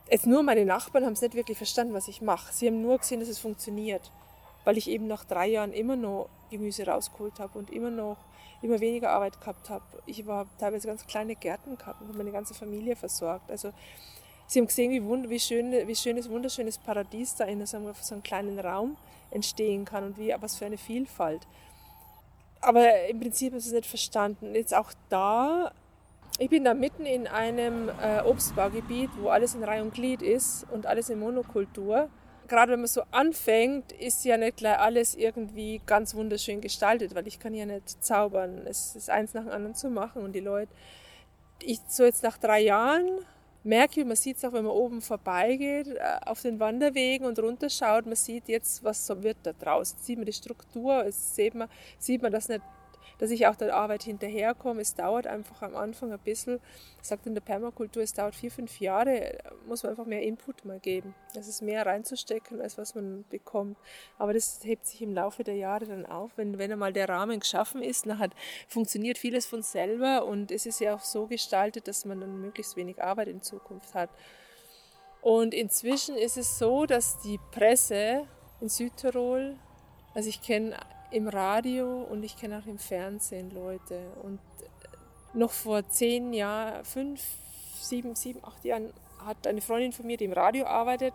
jetzt 0.09 0.27
nur 0.27 0.43
meine 0.43 0.65
Nachbarn 0.65 1.05
haben 1.05 1.13
es 1.13 1.21
nicht 1.21 1.33
wirklich 1.33 1.57
verstanden, 1.57 1.93
was 1.93 2.07
ich 2.07 2.21
mache. 2.21 2.53
Sie 2.53 2.67
haben 2.67 2.81
nur 2.81 2.99
gesehen, 2.99 3.19
dass 3.19 3.29
es 3.29 3.39
funktioniert 3.39 4.11
weil 4.63 4.77
ich 4.77 4.89
eben 4.89 5.07
nach 5.07 5.25
drei 5.25 5.47
Jahren 5.47 5.73
immer 5.73 5.95
noch 5.95 6.29
Gemüse 6.49 6.85
rausgeholt 6.85 7.39
habe 7.39 7.57
und 7.57 7.71
immer 7.71 7.89
noch 7.89 8.17
immer 8.63 8.79
weniger 8.79 9.09
Arbeit 9.09 9.39
gehabt 9.39 9.69
habe. 9.69 9.83
Ich 10.05 10.25
habe 10.25 10.49
teilweise 10.57 10.87
ganz 10.87 11.05
kleine 11.05 11.35
Gärten 11.35 11.77
gehabt 11.77 12.01
und 12.01 12.07
habe 12.07 12.17
meine 12.17 12.31
ganze 12.31 12.53
Familie 12.53 12.95
versorgt. 12.95 13.51
Also 13.51 13.73
sie 14.47 14.59
haben 14.59 14.67
gesehen, 14.67 14.91
wie, 14.91 15.03
wund 15.03 15.29
wie, 15.29 15.39
schön, 15.39 15.71
wie 15.87 15.95
schönes, 15.95 16.29
wunderschönes 16.29 16.77
Paradies 16.77 17.35
da 17.35 17.45
in 17.45 17.65
so 17.65 17.77
einem, 17.77 17.93
so 17.99 18.15
einem 18.15 18.23
kleinen 18.23 18.59
Raum 18.59 18.97
entstehen 19.31 19.83
kann 19.83 20.05
und 20.05 20.17
wie, 20.17 20.33
was 20.39 20.55
für 20.55 20.65
eine 20.65 20.77
Vielfalt. 20.77 21.45
Aber 22.61 23.07
im 23.07 23.19
Prinzip 23.19 23.51
sie 23.53 23.57
es 23.57 23.73
nicht 23.73 23.85
verstanden. 23.85 24.55
Jetzt 24.55 24.73
auch 24.73 24.93
da, 25.09 25.73
ich 26.39 26.49
bin 26.49 26.63
da 26.63 26.73
mitten 26.73 27.05
in 27.05 27.27
einem 27.27 27.89
äh, 27.89 28.21
Obstbaugebiet, 28.21 29.09
wo 29.19 29.27
alles 29.27 29.55
in 29.55 29.63
Reihe 29.63 29.83
und 29.83 29.93
Glied 29.93 30.21
ist 30.21 30.65
und 30.71 30.85
alles 30.85 31.09
in 31.09 31.19
Monokultur 31.19 32.09
gerade 32.53 32.71
wenn 32.71 32.81
man 32.81 32.87
so 32.87 33.01
anfängt, 33.09 33.91
ist 33.93 34.23
ja 34.25 34.37
nicht 34.37 34.57
gleich 34.57 34.77
alles 34.77 35.15
irgendwie 35.15 35.81
ganz 35.87 36.13
wunderschön 36.13 36.61
gestaltet, 36.61 37.15
weil 37.15 37.27
ich 37.27 37.39
kann 37.39 37.55
ja 37.55 37.65
nicht 37.65 38.03
zaubern. 38.05 38.61
Es 38.67 38.95
ist 38.95 39.09
eins 39.09 39.33
nach 39.33 39.41
dem 39.41 39.51
anderen 39.51 39.73
zu 39.73 39.89
machen 39.89 40.21
und 40.21 40.33
die 40.33 40.39
Leute, 40.39 40.71
ich 41.63 41.79
so 41.87 42.03
jetzt 42.03 42.21
nach 42.21 42.37
drei 42.37 42.61
Jahren 42.61 43.09
merke, 43.63 44.05
man 44.05 44.15
sieht 44.15 44.37
es 44.37 44.45
auch, 44.45 44.53
wenn 44.53 44.65
man 44.65 44.73
oben 44.73 45.01
vorbeigeht, 45.01 45.87
äh, 45.87 45.99
auf 46.27 46.43
den 46.43 46.59
Wanderwegen 46.59 47.25
und 47.25 47.39
runterschaut, 47.39 48.05
man 48.05 48.15
sieht 48.15 48.47
jetzt, 48.47 48.83
was 48.83 49.07
so 49.07 49.23
wird 49.23 49.37
da 49.41 49.53
draußen. 49.53 49.97
Sieht 49.99 50.17
man 50.17 50.27
die 50.27 50.33
Struktur, 50.33 51.05
es 51.07 51.35
sieht 51.35 51.55
man, 51.55 51.69
sieht 51.97 52.21
man 52.21 52.31
das 52.31 52.49
nicht 52.49 52.61
dass 53.23 53.31
ich 53.31 53.47
auch 53.47 53.55
der 53.55 53.73
Arbeit 53.73 54.03
hinterherkomme. 54.03 54.81
Es 54.81 54.95
dauert 54.95 55.27
einfach 55.27 55.61
am 55.61 55.77
Anfang 55.77 56.11
ein 56.11 56.19
bisschen. 56.19 56.59
Ich 57.01 57.07
sagte 57.07 57.29
in 57.29 57.35
der 57.35 57.41
Permakultur, 57.41 58.03
es 58.03 58.11
dauert 58.11 58.35
vier, 58.35 58.51
fünf 58.51 58.81
Jahre, 58.81 59.37
muss 59.65 59.81
man 59.81 59.91
einfach 59.91 60.05
mehr 60.05 60.23
Input 60.23 60.65
mal 60.65 60.81
geben. 60.81 61.15
Es 61.33 61.47
ist 61.47 61.61
mehr 61.61 61.85
reinzustecken, 61.85 62.59
als 62.59 62.77
was 62.77 62.95
man 62.95 63.23
bekommt. 63.29 63.77
Aber 64.17 64.33
das 64.33 64.59
hebt 64.65 64.85
sich 64.85 65.01
im 65.01 65.13
Laufe 65.13 65.45
der 65.45 65.55
Jahre 65.55 65.85
dann 65.85 66.05
auf. 66.05 66.31
Wenn, 66.35 66.57
wenn 66.57 66.73
einmal 66.73 66.91
der 66.91 67.07
Rahmen 67.07 67.39
geschaffen 67.39 67.81
ist, 67.81 68.07
dann 68.07 68.19
hat, 68.19 68.31
funktioniert 68.67 69.17
vieles 69.17 69.45
von 69.45 69.61
selber 69.61 70.25
und 70.25 70.51
es 70.51 70.65
ist 70.65 70.81
ja 70.81 70.93
auch 70.93 70.99
so 70.99 71.25
gestaltet, 71.25 71.87
dass 71.87 72.03
man 72.03 72.19
dann 72.19 72.41
möglichst 72.41 72.75
wenig 72.75 73.01
Arbeit 73.01 73.29
in 73.29 73.41
Zukunft 73.41 73.93
hat. 73.93 74.09
Und 75.21 75.53
inzwischen 75.53 76.17
ist 76.17 76.35
es 76.35 76.59
so, 76.59 76.85
dass 76.85 77.21
die 77.21 77.39
Presse 77.51 78.27
in 78.59 78.67
Südtirol, 78.67 79.55
also 80.13 80.27
ich 80.27 80.41
kenne 80.41 80.77
im 81.13 81.27
Radio 81.27 82.01
und 82.03 82.23
ich 82.23 82.35
kenne 82.37 82.59
auch 82.59 82.67
im 82.67 82.79
Fernsehen 82.79 83.51
Leute. 83.51 83.99
Und 84.23 84.39
noch 85.33 85.51
vor 85.51 85.87
zehn 85.87 86.33
Jahren, 86.33 86.83
fünf, 86.83 87.21
sieben, 87.79 88.15
sieben, 88.15 88.39
acht 88.43 88.65
Jahren 88.65 88.91
hat 89.23 89.47
eine 89.47 89.61
Freundin 89.61 89.93
von 89.93 90.05
mir, 90.05 90.17
die 90.17 90.25
im 90.25 90.33
Radio 90.33 90.65
arbeitet, 90.65 91.13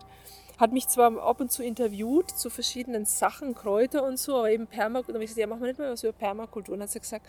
hat 0.57 0.71
mich 0.71 0.87
zwar 0.87 1.21
ab 1.21 1.39
und 1.39 1.51
zu 1.51 1.63
interviewt 1.63 2.31
zu 2.31 2.49
verschiedenen 2.49 3.05
Sachen, 3.05 3.55
Kräuter 3.55 4.03
und 4.03 4.17
so, 4.17 4.37
aber 4.37 4.51
eben 4.51 4.67
Permakultur. 4.67 5.13
Da 5.13 5.17
habe 5.17 5.23
ich 5.23 5.29
gesagt, 5.29 5.39
ja, 5.39 5.47
machen 5.47 5.61
wir 5.61 5.67
nicht 5.67 5.79
mehr 5.79 5.91
was 5.91 6.03
über 6.03 6.13
Permakultur. 6.13 6.73
Und 6.73 6.79
dann 6.79 6.87
hat 6.87 6.91
sie 6.91 6.99
gesagt, 6.99 7.25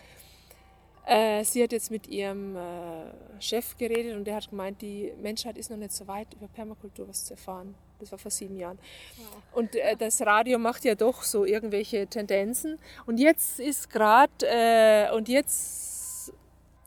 äh, 1.11 1.43
sie 1.43 1.61
hat 1.65 1.73
jetzt 1.73 1.91
mit 1.91 2.07
ihrem 2.07 2.57
äh, 2.57 3.41
Chef 3.41 3.77
geredet 3.77 4.17
und 4.17 4.25
der 4.25 4.37
hat 4.37 4.49
gemeint, 4.49 4.81
die 4.81 5.13
Menschheit 5.21 5.59
ist 5.59 5.69
noch 5.69 5.77
nicht 5.77 5.91
so 5.91 6.07
weit, 6.07 6.33
über 6.35 6.47
Permakultur 6.47 7.09
was 7.09 7.25
zu 7.25 7.35
erfahren. 7.35 7.75
Das 7.99 8.13
war 8.13 8.19
vor 8.19 8.31
sieben 8.31 8.57
Jahren. 8.57 8.79
Wow. 9.17 9.27
Und 9.53 9.75
äh, 9.75 9.97
das 9.97 10.23
Radio 10.23 10.61
macht 10.61 10.85
ja 10.85 10.95
doch 10.95 11.25
so 11.25 11.45
irgendwelche 11.45 12.07
Tendenzen. 12.07 12.79
Und 13.07 13.19
jetzt 13.19 13.59
ist 13.59 13.91
gerade, 13.91 14.31
äh, 14.43 15.11
und 15.13 15.29
jetzt, 15.29 16.33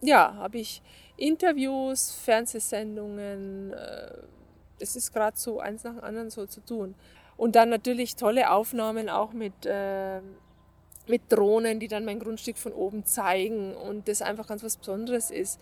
ja, 0.02 0.34
habe 0.36 0.58
ich 0.58 0.82
Interviews, 1.18 2.12
Fernsehsendungen. 2.12 3.74
Äh, 3.74 4.12
es 4.80 4.96
ist 4.96 5.12
gerade 5.12 5.38
so 5.38 5.60
eins 5.60 5.84
nach 5.84 5.96
dem 5.96 6.04
anderen 6.04 6.30
so 6.30 6.46
zu 6.46 6.62
tun. 6.62 6.96
Und 7.36 7.58
dann 7.58 7.68
natürlich 7.68 8.16
tolle 8.16 8.52
Aufnahmen 8.52 9.10
auch 9.10 9.34
mit, 9.34 9.54
mit 11.08 11.24
Drohnen, 11.30 11.80
die 11.80 11.88
dann 11.88 12.06
mein 12.06 12.20
Grundstück 12.20 12.58
von 12.58 12.72
oben 12.74 13.06
zeigen 13.06 13.76
und 13.76 14.08
das 14.08 14.22
einfach 14.22 14.48
ganz 14.48 14.64
was 14.64 14.78
Besonderes 14.78 15.32
ist. 15.32 15.60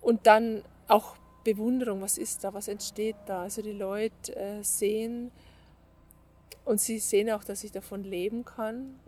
Und 0.00 0.26
dann 0.26 0.62
auch 0.88 1.16
Bewunderung, 1.44 2.00
was 2.00 2.18
ist 2.18 2.44
da, 2.44 2.54
was 2.54 2.68
entsteht 2.68 3.16
da. 3.26 3.42
Also 3.42 3.62
die 3.62 3.72
Leute 3.72 4.34
äh, 4.36 4.62
sehen 4.62 5.30
und 6.64 6.80
sie 6.80 6.98
sehen 6.98 7.30
auch, 7.30 7.44
dass 7.44 7.64
ich 7.64 7.72
davon 7.72 8.04
leben 8.04 8.44
kann. 8.44 8.98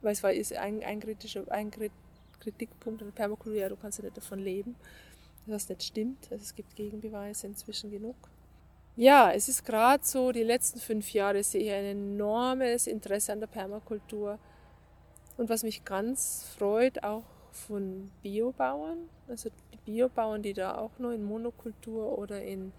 Weil 0.00 0.12
es 0.12 0.22
war 0.22 0.32
ist 0.32 0.52
ein, 0.54 0.82
ein, 0.82 1.00
kritischer, 1.00 1.44
ein 1.50 1.70
Kritikpunkt 2.40 3.02
an 3.02 3.08
der 3.08 3.14
Permakultur, 3.14 3.54
ja, 3.54 3.68
du 3.68 3.76
kannst 3.76 3.98
ja 3.98 4.04
nicht 4.04 4.16
davon 4.16 4.40
leben. 4.40 4.74
Das 5.46 5.68
nicht 5.68 5.82
stimmt. 5.82 6.28
Also 6.30 6.42
es 6.42 6.54
gibt 6.54 6.74
Gegenbeweise 6.76 7.48
inzwischen 7.48 7.90
genug. 7.90 8.16
Ja, 8.94 9.32
es 9.32 9.48
ist 9.48 9.64
gerade 9.64 10.04
so, 10.04 10.32
die 10.32 10.42
letzten 10.42 10.78
fünf 10.78 11.14
Jahre 11.14 11.42
sehe 11.42 11.62
ich 11.62 11.72
ein 11.72 11.84
enormes 11.86 12.86
Interesse 12.86 13.32
an 13.32 13.40
der 13.40 13.46
Permakultur. 13.46 14.38
Und 15.38 15.48
was 15.48 15.62
mich 15.62 15.82
ganz 15.82 16.44
freut, 16.58 17.02
auch 17.02 17.24
von 17.52 18.10
Biobauern, 18.22 19.08
also 19.28 19.48
die 19.72 19.78
Biobauern, 19.92 20.42
die 20.42 20.52
da 20.52 20.76
auch 20.76 20.90
nur 20.98 21.14
in 21.14 21.24
Monokultur 21.24 22.18
oder 22.18 22.42
in, 22.42 22.72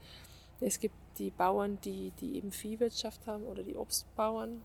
es 0.62 0.80
gibt 0.80 0.94
die 1.18 1.32
Bauern, 1.32 1.80
die, 1.84 2.12
die 2.22 2.38
eben 2.38 2.52
Viehwirtschaft 2.52 3.26
haben 3.26 3.46
oder 3.46 3.64
die 3.64 3.76
Obstbauern. 3.76 4.62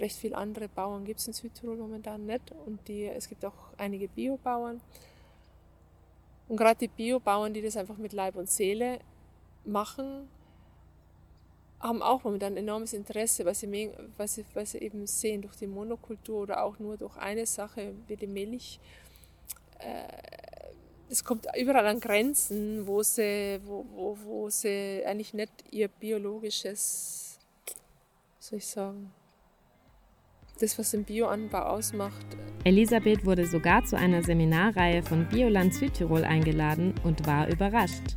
Recht 0.00 0.16
viele 0.16 0.36
andere 0.36 0.68
Bauern 0.68 1.04
gibt 1.04 1.20
es 1.20 1.28
in 1.28 1.34
Südtirol 1.34 1.76
momentan 1.76 2.26
nicht 2.26 2.52
und 2.66 2.88
die, 2.88 3.06
es 3.06 3.28
gibt 3.28 3.44
auch 3.44 3.72
einige 3.78 4.08
Biobauern. 4.08 4.80
Und 6.48 6.56
gerade 6.56 6.80
die 6.80 6.88
Biobauern, 6.88 7.54
die 7.54 7.62
das 7.62 7.76
einfach 7.76 7.96
mit 7.96 8.12
Leib 8.12 8.34
und 8.34 8.50
Seele 8.50 8.98
machen, 9.64 10.28
haben 11.80 12.02
auch 12.02 12.22
momentan 12.22 12.56
enormes 12.56 12.92
Interesse, 12.92 13.44
weil 13.44 13.54
sie, 13.54 13.90
weil, 14.16 14.28
sie, 14.28 14.44
weil 14.54 14.66
sie 14.66 14.78
eben 14.78 15.06
sehen 15.06 15.42
durch 15.42 15.56
die 15.56 15.66
Monokultur 15.66 16.42
oder 16.42 16.62
auch 16.62 16.78
nur 16.78 16.96
durch 16.96 17.16
eine 17.16 17.44
Sache 17.44 17.94
wie 18.06 18.16
die 18.16 18.28
Milch. 18.28 18.78
Äh, 19.80 20.04
es 21.10 21.24
kommt 21.24 21.46
überall 21.58 21.86
an 21.86 22.00
Grenzen, 22.00 22.86
wo 22.86 23.02
sie, 23.02 23.60
wo, 23.64 23.84
wo, 23.94 24.16
wo 24.24 24.48
sie 24.48 25.02
eigentlich 25.04 25.34
nicht 25.34 25.52
ihr 25.70 25.88
biologisches, 25.88 27.38
soll 28.38 28.58
ich 28.58 28.66
sagen, 28.66 29.12
das, 30.60 30.78
was 30.78 30.92
den 30.92 31.04
Bioanbau 31.04 31.62
ausmacht. 31.62 32.24
Elisabeth 32.64 33.26
wurde 33.26 33.46
sogar 33.46 33.84
zu 33.84 33.96
einer 33.96 34.22
Seminarreihe 34.22 35.02
von 35.02 35.28
Bioland 35.28 35.74
Südtirol 35.74 36.24
eingeladen 36.24 36.94
und 37.04 37.26
war 37.26 37.48
überrascht. 37.48 38.16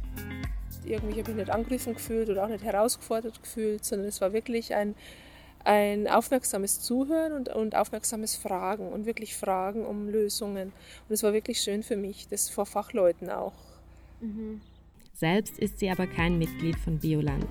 Irgendwie 0.86 1.20
habe 1.20 1.32
ich 1.32 1.38
nicht 1.38 1.50
angegriffen 1.50 1.94
gefühlt 1.94 2.30
oder 2.30 2.46
auch 2.46 2.50
nicht 2.50 2.64
herausgefordert 2.64 3.42
gefühlt, 3.42 3.84
sondern 3.84 4.08
es 4.08 4.22
war 4.22 4.34
wirklich 4.34 4.74
ein, 4.76 4.96
ein 5.64 6.08
aufmerksames 6.08 6.82
Zuhören 6.82 7.34
und, 7.34 7.50
und 7.50 7.76
aufmerksames 7.76 8.36
Fragen 8.36 8.90
und 8.90 9.06
wirklich 9.06 9.36
Fragen 9.36 9.86
um 9.86 10.10
Lösungen. 10.10 10.68
Und 11.08 11.14
es 11.14 11.24
war 11.24 11.34
wirklich 11.34 11.62
schön 11.62 11.84
für 11.84 11.98
mich, 11.98 12.28
das 12.28 12.50
vor 12.50 12.66
Fachleuten 12.66 13.30
auch. 13.30 13.54
Mhm. 14.22 14.62
Selbst 15.14 15.58
ist 15.60 15.80
sie 15.80 15.90
aber 15.90 16.08
kein 16.08 16.38
Mitglied 16.38 16.78
von 16.78 17.00
Bioland. 17.00 17.48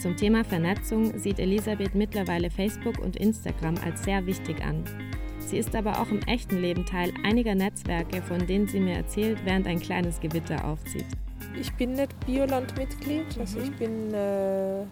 Zum 0.00 0.16
Thema 0.16 0.44
Vernetzung 0.44 1.18
sieht 1.18 1.38
Elisabeth 1.38 1.94
mittlerweile 1.94 2.50
Facebook 2.50 2.98
und 2.98 3.16
Instagram 3.16 3.74
als 3.84 4.04
sehr 4.04 4.24
wichtig 4.26 4.62
an. 4.62 4.84
Sie 5.38 5.58
ist 5.58 5.74
aber 5.74 6.00
auch 6.00 6.08
im 6.10 6.20
echten 6.22 6.58
Leben 6.58 6.86
Teil 6.86 7.12
einiger 7.24 7.54
Netzwerke, 7.54 8.22
von 8.22 8.46
denen 8.46 8.68
sie 8.68 8.80
mir 8.80 8.94
erzählt, 8.94 9.38
während 9.44 9.66
ein 9.66 9.80
kleines 9.80 10.20
Gewitter 10.20 10.64
aufzieht. 10.64 11.06
Ich 11.58 11.72
bin 11.74 11.94
nicht 11.94 12.18
Bioland-Mitglied, 12.26 13.38
also 13.38 13.58
mhm. 13.58 13.64
ich 13.64 13.76
bin 13.76 14.14
äh, 14.14 14.84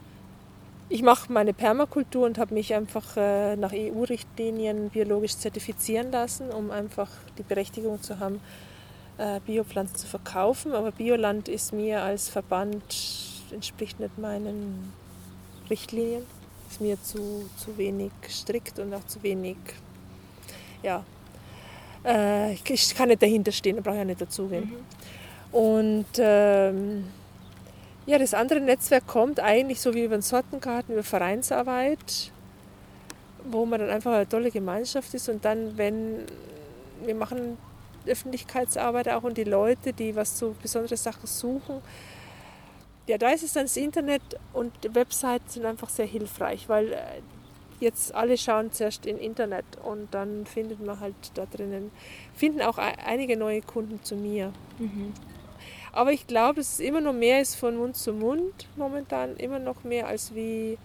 ich 0.90 1.02
mache 1.02 1.30
meine 1.30 1.52
Permakultur 1.52 2.24
und 2.24 2.38
habe 2.38 2.54
mich 2.54 2.72
einfach 2.72 3.16
äh, 3.16 3.56
nach 3.56 3.72
EU-Richtlinien 3.74 4.88
biologisch 4.88 5.36
zertifizieren 5.36 6.10
lassen, 6.10 6.50
um 6.50 6.70
einfach 6.70 7.10
die 7.36 7.42
Berechtigung 7.42 8.00
zu 8.00 8.18
haben, 8.18 8.40
äh, 9.18 9.40
Biopflanzen 9.40 9.96
zu 9.96 10.06
verkaufen. 10.06 10.72
Aber 10.72 10.90
Bioland 10.90 11.48
ist 11.48 11.74
mir 11.74 12.02
als 12.02 12.30
Verband, 12.30 12.82
entspricht 13.50 14.00
nicht 14.00 14.16
meinen 14.16 14.94
Richtlinien. 15.68 16.22
Ist 16.70 16.80
mir 16.80 17.02
zu, 17.02 17.50
zu 17.58 17.76
wenig 17.76 18.12
strikt 18.28 18.78
und 18.78 18.94
auch 18.94 19.06
zu 19.06 19.22
wenig, 19.22 19.56
ja, 20.82 21.04
äh, 22.04 22.54
ich 22.54 22.94
kann 22.94 23.08
nicht 23.08 23.22
dahinter 23.22 23.52
stehen, 23.52 23.76
da 23.76 23.82
brauche 23.82 23.94
ich 23.94 24.00
ja 24.00 24.04
nicht 24.04 24.20
dazugehen. 24.20 24.64
Mhm. 24.64 24.76
Und 25.52 26.06
ähm, 26.18 27.04
ja, 28.06 28.18
das 28.18 28.34
andere 28.34 28.60
Netzwerk 28.60 29.06
kommt 29.06 29.40
eigentlich 29.40 29.80
so 29.80 29.94
wie 29.94 30.04
über 30.04 30.16
den 30.16 30.22
Sortengarten, 30.22 30.94
über 30.94 31.02
Vereinsarbeit, 31.02 32.32
wo 33.44 33.66
man 33.66 33.80
dann 33.80 33.90
einfach 33.90 34.12
eine 34.12 34.28
tolle 34.28 34.50
Gemeinschaft 34.50 35.12
ist 35.14 35.28
und 35.28 35.44
dann, 35.44 35.76
wenn 35.76 36.24
wir 37.04 37.14
machen 37.14 37.58
Öffentlichkeitsarbeit 38.06 39.08
auch 39.10 39.22
und 39.22 39.36
die 39.36 39.44
Leute, 39.44 39.92
die 39.92 40.16
was 40.16 40.38
so 40.38 40.54
besondere 40.60 40.96
Sachen 40.96 41.26
suchen. 41.26 41.82
Ja, 43.06 43.18
da 43.18 43.30
ist 43.30 43.42
es 43.42 43.54
dann 43.54 43.64
das 43.64 43.76
Internet 43.76 44.22
und 44.52 44.72
die 44.84 44.94
Websites 44.94 45.54
sind 45.54 45.64
einfach 45.64 45.88
sehr 45.88 46.06
hilfreich, 46.06 46.68
weil 46.68 46.92
äh, 46.92 46.98
jetzt 47.80 48.14
alle 48.14 48.36
schauen 48.36 48.72
zuerst 48.72 49.06
in 49.06 49.18
Internet 49.18 49.64
und 49.82 50.12
dann 50.12 50.46
findet 50.46 50.84
man 50.84 51.00
halt 51.00 51.14
da 51.34 51.46
drinnen, 51.46 51.90
finden 52.34 52.60
auch 52.62 52.78
einige 52.78 53.36
neue 53.36 53.62
Kunden 53.62 54.02
zu 54.02 54.16
mir. 54.16 54.52
Mhm. 54.78 55.12
Aber 55.92 56.12
ich 56.12 56.26
glaube, 56.26 56.56
dass 56.56 56.74
es 56.74 56.80
immer 56.80 57.00
noch 57.00 57.12
mehr 57.12 57.40
ist 57.40 57.54
von 57.56 57.76
Mund 57.76 57.96
zu 57.96 58.12
Mund 58.12 58.66
momentan, 58.76 59.36
immer 59.36 59.58
noch 59.58 59.84
mehr 59.84 60.06
als 60.06 60.34
wie 60.34 60.78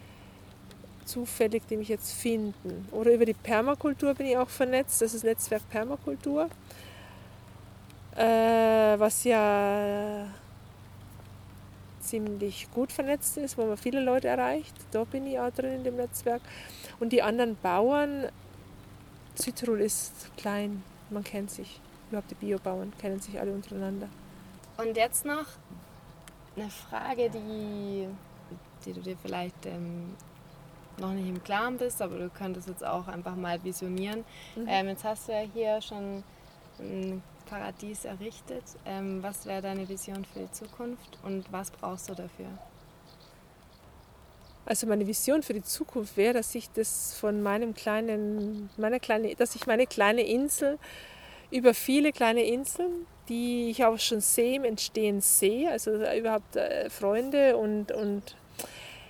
zufällig, 1.05 1.63
die 1.69 1.77
mich 1.77 1.89
jetzt 1.89 2.13
finden. 2.13 2.87
Oder 2.91 3.13
über 3.13 3.25
die 3.25 3.33
Permakultur 3.33 4.13
bin 4.13 4.27
ich 4.27 4.37
auch 4.37 4.49
vernetzt, 4.49 5.01
das 5.01 5.13
ist 5.13 5.23
Netzwerk 5.23 5.69
Permakultur 5.69 6.49
äh, 8.15 8.99
was 8.99 9.23
ja 9.23 10.27
ziemlich 11.99 12.67
gut 12.71 12.91
vernetzt 12.91 13.37
ist, 13.37 13.57
wo 13.57 13.65
man 13.65 13.77
viele 13.77 14.01
Leute 14.01 14.27
erreicht. 14.27 14.73
Da 14.91 15.03
bin 15.03 15.25
ich 15.25 15.39
auch 15.39 15.51
drin 15.51 15.73
in 15.73 15.83
dem 15.83 15.95
Netzwerk. 15.95 16.41
Und 16.99 17.11
die 17.11 17.21
anderen 17.21 17.55
Bauern, 17.61 18.27
Südtirol 19.35 19.81
ist 19.81 20.29
klein, 20.37 20.83
man 21.09 21.23
kennt 21.23 21.49
sich. 21.49 21.79
Überhaupt 22.09 22.29
die 22.29 22.35
Biobauern 22.35 22.93
kennen 22.99 23.19
sich 23.19 23.39
alle 23.39 23.51
untereinander. 23.51 24.09
Und 24.77 24.97
jetzt 24.97 25.25
noch 25.25 25.45
eine 26.55 26.69
Frage, 26.69 27.29
die, 27.29 28.07
die 28.85 28.93
du 28.93 29.01
dir 29.01 29.17
vielleicht 29.17 29.65
ähm, 29.65 30.15
noch 30.97 31.11
nicht 31.11 31.27
im 31.27 31.43
Klaren 31.43 31.77
bist, 31.77 32.01
aber 32.01 32.17
du 32.17 32.29
könntest 32.29 32.67
jetzt 32.67 32.85
auch 32.85 33.07
einfach 33.07 33.35
mal 33.35 33.63
visionieren. 33.63 34.23
Mhm. 34.55 34.67
Ähm, 34.67 34.87
jetzt 34.89 35.03
hast 35.03 35.27
du 35.27 35.31
ja 35.33 35.45
hier 35.53 35.81
schon 35.81 36.23
ein 36.79 37.21
Paradies 37.45 38.05
errichtet. 38.05 38.63
Ähm, 38.85 39.21
was 39.21 39.45
wäre 39.45 39.61
deine 39.61 39.87
Vision 39.87 40.25
für 40.25 40.39
die 40.39 40.51
Zukunft 40.51 41.17
und 41.23 41.51
was 41.51 41.71
brauchst 41.71 42.09
du 42.09 42.15
dafür? 42.15 42.47
Also 44.65 44.87
meine 44.87 45.05
Vision 45.05 45.43
für 45.43 45.53
die 45.53 45.63
Zukunft 45.63 46.15
wäre, 46.15 46.33
dass 46.33 46.55
ich 46.55 46.71
das 46.71 47.15
von 47.15 47.43
meinem 47.43 47.73
kleinen, 47.73 48.69
meiner 48.77 48.99
kleine, 48.99 49.35
dass 49.35 49.55
ich 49.55 49.67
meine 49.67 49.85
kleine 49.87 50.21
Insel 50.21 50.79
über 51.51 51.73
viele 51.73 52.13
kleine 52.13 52.43
Inseln, 52.43 53.05
die 53.29 53.69
ich 53.69 53.83
auch 53.85 53.97
schon 53.99 54.21
sehe, 54.21 54.55
im 54.55 54.65
Entstehen 54.65 55.21
sehe, 55.21 55.71
also 55.71 55.91
überhaupt 55.91 56.55
äh, 56.55 56.89
Freunde 56.89 57.57
und, 57.57 57.91
und 57.91 58.35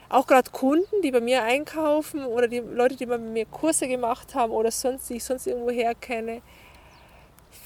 auch 0.09 0.27
gerade 0.27 0.51
Kunden, 0.51 1.01
die 1.01 1.11
bei 1.11 1.21
mir 1.21 1.43
einkaufen 1.43 2.23
oder 2.25 2.47
die 2.47 2.59
Leute, 2.59 2.95
die 2.95 3.07
bei 3.07 3.17
mir 3.17 3.45
Kurse 3.45 3.87
gemacht 3.87 4.35
haben 4.35 4.51
oder 4.51 4.69
sonst, 4.69 5.09
die 5.09 5.15
ich 5.15 5.23
sonst 5.23 5.47
irgendwo 5.47 5.71
herkenne, 5.71 6.41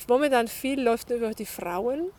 momentan 0.08 0.48
viel 0.48 0.82
läuft 0.82 1.10
über 1.10 1.32
die 1.32 1.46
Frauen. 1.46 2.12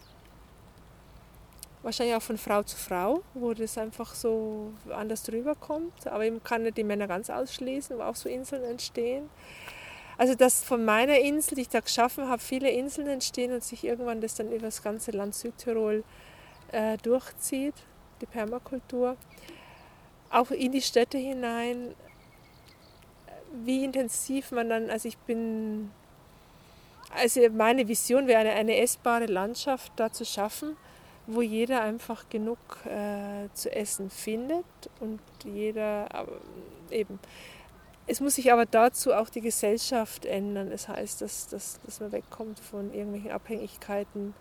Wahrscheinlich 1.82 2.16
auch 2.16 2.22
von 2.22 2.36
Frau 2.36 2.62
zu 2.62 2.76
Frau, 2.76 3.22
wo 3.34 3.54
das 3.54 3.78
einfach 3.78 4.14
so 4.14 4.72
anders 4.90 5.22
drüber 5.22 5.54
kommt. 5.54 6.06
Aber 6.06 6.26
ich 6.26 6.44
kann 6.44 6.62
nicht 6.62 6.76
die 6.76 6.84
Männer 6.84 7.06
ganz 7.06 7.30
ausschließen, 7.30 7.96
wo 7.96 8.02
auch 8.02 8.16
so 8.16 8.28
Inseln 8.28 8.64
entstehen. 8.64 9.30
Also 10.18 10.34
dass 10.34 10.62
von 10.64 10.84
meiner 10.84 11.18
Insel, 11.18 11.54
die 11.54 11.62
ich 11.62 11.68
da 11.68 11.80
geschaffen 11.80 12.28
habe, 12.28 12.42
viele 12.42 12.70
Inseln 12.70 13.08
entstehen 13.08 13.52
und 13.52 13.64
sich 13.64 13.84
irgendwann 13.84 14.20
das 14.20 14.34
dann 14.34 14.48
über 14.48 14.66
das 14.66 14.82
ganze 14.82 15.12
Land 15.12 15.34
Südtirol 15.34 16.04
äh, 16.72 16.98
durchzieht, 16.98 17.74
die 18.20 18.26
Permakultur. 18.26 19.16
Auch 20.30 20.50
in 20.50 20.72
die 20.72 20.82
Städte 20.82 21.16
hinein, 21.16 21.94
wie 23.64 23.84
intensiv 23.84 24.50
man 24.50 24.68
dann, 24.68 24.90
also 24.90 25.08
ich 25.08 25.16
bin 25.18 25.90
also 27.14 27.40
meine 27.50 27.88
Vision 27.88 28.26
wäre 28.26 28.40
eine, 28.40 28.52
eine 28.52 28.76
essbare 28.76 29.26
Landschaft 29.26 29.92
da 29.96 30.12
zu 30.12 30.24
schaffen, 30.24 30.76
wo 31.26 31.42
jeder 31.42 31.82
einfach 31.82 32.28
genug 32.28 32.58
äh, 32.84 33.48
zu 33.54 33.74
essen 33.74 34.10
findet 34.10 34.64
und 35.00 35.20
jeder 35.44 36.26
äh, 36.90 37.00
eben. 37.00 37.18
Es 38.10 38.20
muss 38.20 38.36
sich 38.36 38.52
aber 38.52 38.66
dazu 38.66 39.12
auch 39.12 39.28
die 39.28 39.42
Gesellschaft 39.42 40.24
ändern. 40.24 40.70
Das 40.70 40.88
heißt, 40.88 41.20
dass, 41.20 41.46
dass, 41.48 41.78
dass 41.84 42.00
man 42.00 42.10
wegkommt 42.10 42.58
von 42.58 42.92
irgendwelchen 42.92 43.30
Abhängigkeiten, 43.30 44.34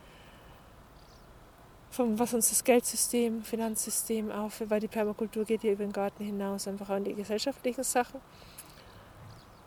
von 1.91 2.17
was 2.17 2.33
uns 2.33 2.49
das 2.49 2.63
Geldsystem, 2.63 3.43
Finanzsystem 3.43 4.31
auf, 4.31 4.61
weil 4.67 4.79
die 4.79 4.87
Permakultur 4.87 5.45
geht 5.45 5.63
ja 5.63 5.71
über 5.71 5.83
den 5.83 5.93
Garten 5.93 6.23
hinaus, 6.23 6.67
einfach 6.67 6.89
an 6.89 7.03
die 7.03 7.13
gesellschaftlichen 7.13 7.83
Sachen 7.83 8.21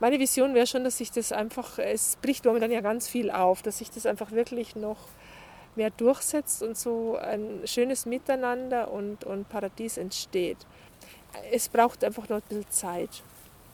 meine 0.01 0.19
Vision 0.19 0.55
wäre 0.55 0.67
schon, 0.67 0.83
dass 0.83 0.97
sich 0.97 1.13
das 1.13 1.31
einfach, 1.31 1.79
es 1.79 2.17
bricht 2.17 2.47
momentan 2.47 2.71
ja 2.71 2.81
ganz 2.81 3.07
viel 3.07 3.31
auf, 3.31 3.61
dass 3.61 3.79
sich 3.79 3.91
das 3.91 4.07
einfach 4.07 4.33
wirklich 4.33 4.75
noch 4.75 4.97
mehr 5.77 5.91
durchsetzt 5.91 6.63
und 6.63 6.77
so 6.77 7.17
ein 7.17 7.61
schönes 7.67 8.07
Miteinander 8.07 8.91
und, 8.91 9.25
und 9.25 9.49
Paradies 9.51 9.99
entsteht. 9.99 10.57
Es 11.53 11.69
braucht 11.69 12.03
einfach 12.03 12.29
noch 12.31 12.39
ein 12.39 12.43
bisschen 12.49 12.71
Zeit. 12.71 13.23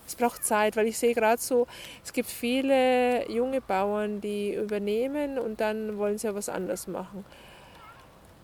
Es 0.07 0.15
braucht 0.15 0.45
Zeit, 0.45 0.77
weil 0.77 0.87
ich 0.87 0.99
sehe 0.99 1.15
gerade 1.15 1.41
so, 1.41 1.67
es 2.05 2.13
gibt 2.13 2.29
viele 2.29 3.31
junge 3.31 3.61
Bauern, 3.61 4.21
die 4.21 4.55
übernehmen 4.55 5.39
und 5.39 5.61
dann 5.61 5.99
wollen 5.99 6.19
sie 6.19 6.29
ja 6.29 6.35
was 6.35 6.49
anderes 6.49 6.87
machen. 6.87 7.25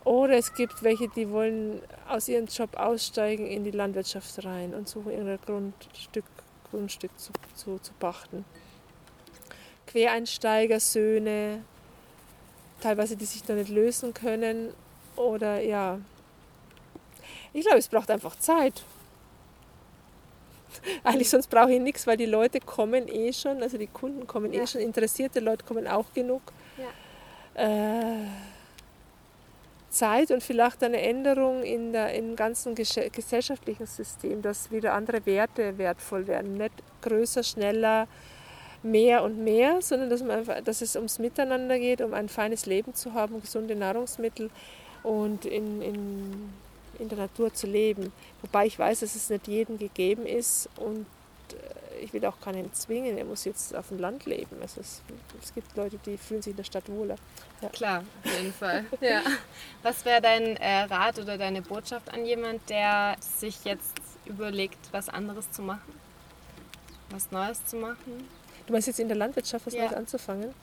Oder 0.05 0.37
es 0.37 0.53
gibt 0.55 0.83
welche, 0.83 1.09
die 1.09 1.31
wollen 1.31 1.81
aus 2.09 2.29
ihrem 2.29 2.47
Job 2.47 2.77
aussteigen 2.77 3.47
in 3.47 3.63
die 3.63 3.71
Landwirtschaft 3.71 4.45
rein 4.45 4.75
und 4.75 4.89
suchen 4.89 5.13
irgendein 5.13 5.39
Grundstück 5.47 6.25
Grundstück 6.73 7.11
zu, 7.19 7.33
zu, 7.55 7.79
zu 7.79 7.93
pachten. 7.93 8.45
Quereinsteiger, 9.87 10.81
Söhne, 10.81 11.63
teilweise 12.81 13.15
die 13.15 13.27
sich 13.27 13.45
da 13.45 13.53
nicht 13.53 13.71
lösen 13.71 14.15
können 14.15 14.73
oder 15.15 15.61
ja. 15.61 16.01
Ich 17.53 17.63
glaube, 17.63 17.79
es 17.79 17.89
braucht 17.89 18.11
einfach 18.11 18.37
Zeit. 18.37 18.83
Eigentlich 21.05 21.31
sonst 21.31 21.49
brauche 21.49 21.73
ich 21.73 21.81
nichts, 21.81 22.07
weil 22.07 22.17
die 22.17 22.27
Leute 22.27 22.61
kommen 22.61 23.09
eh 23.09 23.33
schon, 23.33 23.63
also 23.63 23.79
die 23.79 23.87
Kunden 23.87 24.27
kommen 24.27 24.53
eh 24.53 24.59
ja. 24.59 24.63
eh 24.63 24.67
schon, 24.67 24.81
interessierte 24.81 25.41
Leute 25.41 25.65
kommen 25.65 25.87
auch 25.87 26.13
genug. 26.15 26.43
Ja. 26.77 27.63
Äh, 27.63 28.27
Zeit 29.91 30.31
und 30.31 30.43
vielleicht 30.43 30.83
eine 30.83 31.01
Änderung 31.03 31.63
in 31.63 31.93
der, 31.93 32.15
im 32.15 32.35
ganzen 32.35 32.75
gesellschaftlichen 32.75 33.87
System, 33.87 34.41
dass 34.41 34.71
wieder 34.71 34.95
andere 34.95 35.25
Werte 35.27 35.77
wertvoll 35.77 36.27
werden. 36.27 36.55
Nicht 36.57 36.73
größer, 37.03 37.43
schneller, 37.43 38.09
mehr 38.83 39.23
und 39.23 39.45
mehr, 39.45 39.81
sondern 39.81 40.11
dass, 40.11 40.23
man 40.23 40.45
dass 40.65 40.81
es 40.83 40.97
ums 40.97 41.19
Miteinander 41.19 41.79
geht, 41.79 42.01
um 42.01 42.15
ein 42.15 42.29
feines 42.29 42.67
Leben 42.67 42.95
zu 42.95 43.15
haben, 43.15 43.41
gesunde 43.41 43.77
Nahrungsmittel 43.77 44.51
und 45.03 45.45
in, 45.45 45.83
in, 45.83 46.53
in 47.03 47.09
der 47.09 47.19
Natur 47.19 47.53
zu 47.53 47.67
leben. 47.67 48.13
Wobei 48.41 48.67
ich 48.67 48.79
weiß, 48.79 49.01
dass 49.01 49.15
es 49.15 49.29
nicht 49.29 49.49
jedem 49.49 49.79
gegeben 49.79 50.27
ist 50.27 50.69
und 50.77 51.07
äh, 51.51 52.05
ich 52.05 52.13
will 52.13 52.25
auch 52.25 52.41
keinen 52.41 52.73
zwingen, 52.73 53.19
er 53.19 53.25
muss 53.25 53.45
jetzt 53.45 53.75
auf 53.75 53.89
dem 53.89 53.99
Land 53.99 54.27
leben. 54.27 54.57
Also 54.61 54.81
es, 54.81 55.03
es 55.43 55.55
gibt 55.55 55.77
Leute, 55.77 55.99
die 56.07 56.17
fühlen 56.17 56.43
sich 56.43 56.53
in 56.53 56.57
der 56.57 56.65
Stadt 56.65 56.89
wohler. 56.89 57.17
Ja. 57.61 57.69
Klar, 57.69 58.05
auf 58.25 58.39
jeden 58.39 58.53
Fall. 58.53 58.85
ja. 59.01 59.23
Was 59.83 60.05
wäre 60.05 60.21
dein 60.21 60.57
äh, 60.57 60.83
Rat 60.85 61.19
oder 61.19 61.39
deine 61.39 61.63
Botschaft 61.63 62.13
an 62.13 62.25
jemand, 62.25 62.69
der 62.71 63.17
sich 63.21 63.65
jetzt 63.65 64.01
überlegt, 64.27 64.79
was 64.93 65.09
anderes 65.09 65.51
zu 65.51 65.63
machen? 65.63 66.01
Was 67.11 67.31
Neues 67.31 67.65
zu 67.67 67.77
machen? 67.77 68.29
Du 68.67 68.73
meinst 68.73 68.89
jetzt 68.89 69.01
in 69.01 69.09
der 69.09 69.17
Landwirtschaft 69.17 69.67
was 69.67 69.75
ja. 69.75 69.83
Neues 69.83 69.95
anzufangen? 69.95 70.55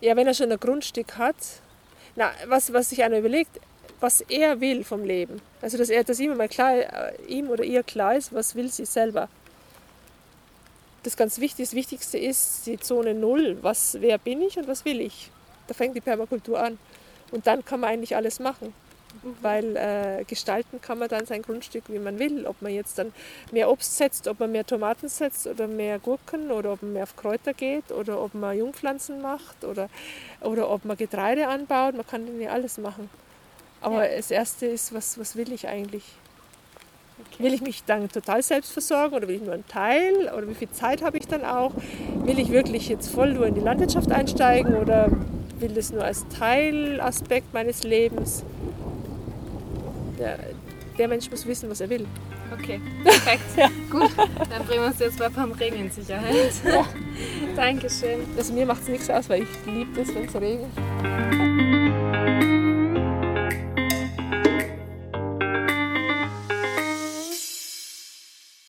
Ja, 0.00 0.16
wenn 0.16 0.26
er 0.26 0.34
schon 0.34 0.50
ein 0.50 0.58
Grundstück 0.58 1.16
hat, 1.18 1.36
na, 2.16 2.32
was, 2.46 2.72
was 2.72 2.90
sich 2.90 3.02
einer 3.02 3.18
überlegt, 3.18 3.60
was 4.02 4.20
er 4.22 4.60
will 4.60 4.82
vom 4.82 5.04
Leben. 5.04 5.40
Also 5.60 5.78
dass 5.78 5.88
er, 5.88 6.02
dass 6.02 6.18
ihm 6.18 6.36
mal 6.36 6.48
klar, 6.48 6.74
äh, 6.74 7.14
ihm 7.28 7.48
oder 7.48 7.62
ihr 7.62 7.82
klar 7.84 8.16
ist, 8.16 8.34
was 8.34 8.54
will 8.56 8.68
sie 8.68 8.84
selber. 8.84 9.28
Das 11.04 11.16
ganz 11.16 11.38
wichtig, 11.38 11.66
das 11.66 11.74
Wichtigste 11.74 12.18
ist 12.18 12.66
die 12.66 12.78
Zone 12.78 13.14
Null. 13.14 13.58
Was, 13.62 13.96
wer 14.00 14.18
bin 14.18 14.42
ich 14.42 14.56
und 14.56 14.68
was 14.68 14.84
will 14.84 15.00
ich? 15.00 15.30
Da 15.68 15.74
fängt 15.74 15.96
die 15.96 16.00
Permakultur 16.00 16.60
an. 16.60 16.78
Und 17.30 17.46
dann 17.46 17.64
kann 17.64 17.80
man 17.80 17.90
eigentlich 17.90 18.14
alles 18.14 18.40
machen. 18.40 18.74
Mhm. 19.22 19.36
Weil 19.40 19.76
äh, 19.76 20.24
gestalten 20.24 20.80
kann 20.80 20.98
man 20.98 21.08
dann 21.08 21.26
sein 21.26 21.42
Grundstück, 21.42 21.84
wie 21.88 21.98
man 21.98 22.18
will. 22.18 22.46
Ob 22.46 22.60
man 22.60 22.72
jetzt 22.72 22.98
dann 22.98 23.12
mehr 23.52 23.70
Obst 23.70 23.96
setzt, 23.96 24.26
ob 24.26 24.40
man 24.40 24.50
mehr 24.50 24.66
Tomaten 24.66 25.08
setzt 25.08 25.46
oder 25.46 25.68
mehr 25.68 25.98
Gurken 26.00 26.50
oder 26.50 26.72
ob 26.72 26.82
man 26.82 26.92
mehr 26.92 27.04
auf 27.04 27.16
Kräuter 27.16 27.52
geht 27.52 27.92
oder 27.92 28.20
ob 28.20 28.34
man 28.34 28.58
Jungpflanzen 28.58 29.22
macht 29.22 29.64
oder, 29.64 29.88
oder 30.40 30.70
ob 30.70 30.84
man 30.84 30.96
Getreide 30.96 31.48
anbaut. 31.48 31.94
Man 31.94 32.06
kann 32.06 32.26
dann 32.26 32.40
ja 32.40 32.50
alles 32.50 32.78
machen. 32.78 33.08
Aber 33.82 34.08
ja. 34.08 34.16
das 34.16 34.30
Erste 34.30 34.66
ist, 34.66 34.94
was, 34.94 35.18
was 35.18 35.36
will 35.36 35.52
ich 35.52 35.68
eigentlich? 35.68 36.04
Okay. 37.32 37.44
Will 37.44 37.54
ich 37.54 37.60
mich 37.60 37.84
dann 37.84 38.08
total 38.08 38.42
selbst 38.42 38.72
versorgen 38.72 39.14
oder 39.14 39.28
will 39.28 39.36
ich 39.36 39.42
nur 39.42 39.54
einen 39.54 39.66
Teil? 39.66 40.32
Oder 40.36 40.48
wie 40.48 40.54
viel 40.54 40.70
Zeit 40.70 41.02
habe 41.02 41.18
ich 41.18 41.26
dann 41.26 41.44
auch? 41.44 41.72
Will 42.24 42.38
ich 42.38 42.50
wirklich 42.50 42.88
jetzt 42.88 43.08
voll 43.08 43.34
nur 43.34 43.46
in 43.46 43.54
die 43.54 43.60
Landwirtschaft 43.60 44.10
einsteigen 44.10 44.76
oder 44.76 45.08
will 45.58 45.70
das 45.74 45.92
nur 45.92 46.04
als 46.04 46.26
Teilaspekt 46.28 47.52
meines 47.52 47.82
Lebens? 47.84 48.44
Der, 50.18 50.38
der 50.98 51.08
Mensch 51.08 51.30
muss 51.30 51.46
wissen, 51.46 51.68
was 51.70 51.80
er 51.80 51.90
will. 51.90 52.06
Okay, 52.52 52.80
perfekt. 53.04 53.42
ja. 53.56 53.68
Gut, 53.90 54.10
dann 54.18 54.64
bringen 54.66 54.82
wir 54.82 54.88
uns 54.88 54.98
jetzt 54.98 55.18
mal 55.18 55.30
vom 55.30 55.52
Regen 55.52 55.76
in 55.76 55.90
Sicherheit. 55.90 56.52
Ja. 56.64 56.86
Dankeschön. 57.56 58.20
Also 58.36 58.52
mir 58.52 58.66
macht 58.66 58.82
es 58.82 58.88
nichts 58.88 59.10
aus, 59.10 59.28
weil 59.28 59.42
ich 59.42 59.48
liebe 59.66 60.00
es, 60.00 60.14
wenn 60.14 60.26
es 60.26 60.34
regnet. 60.34 61.71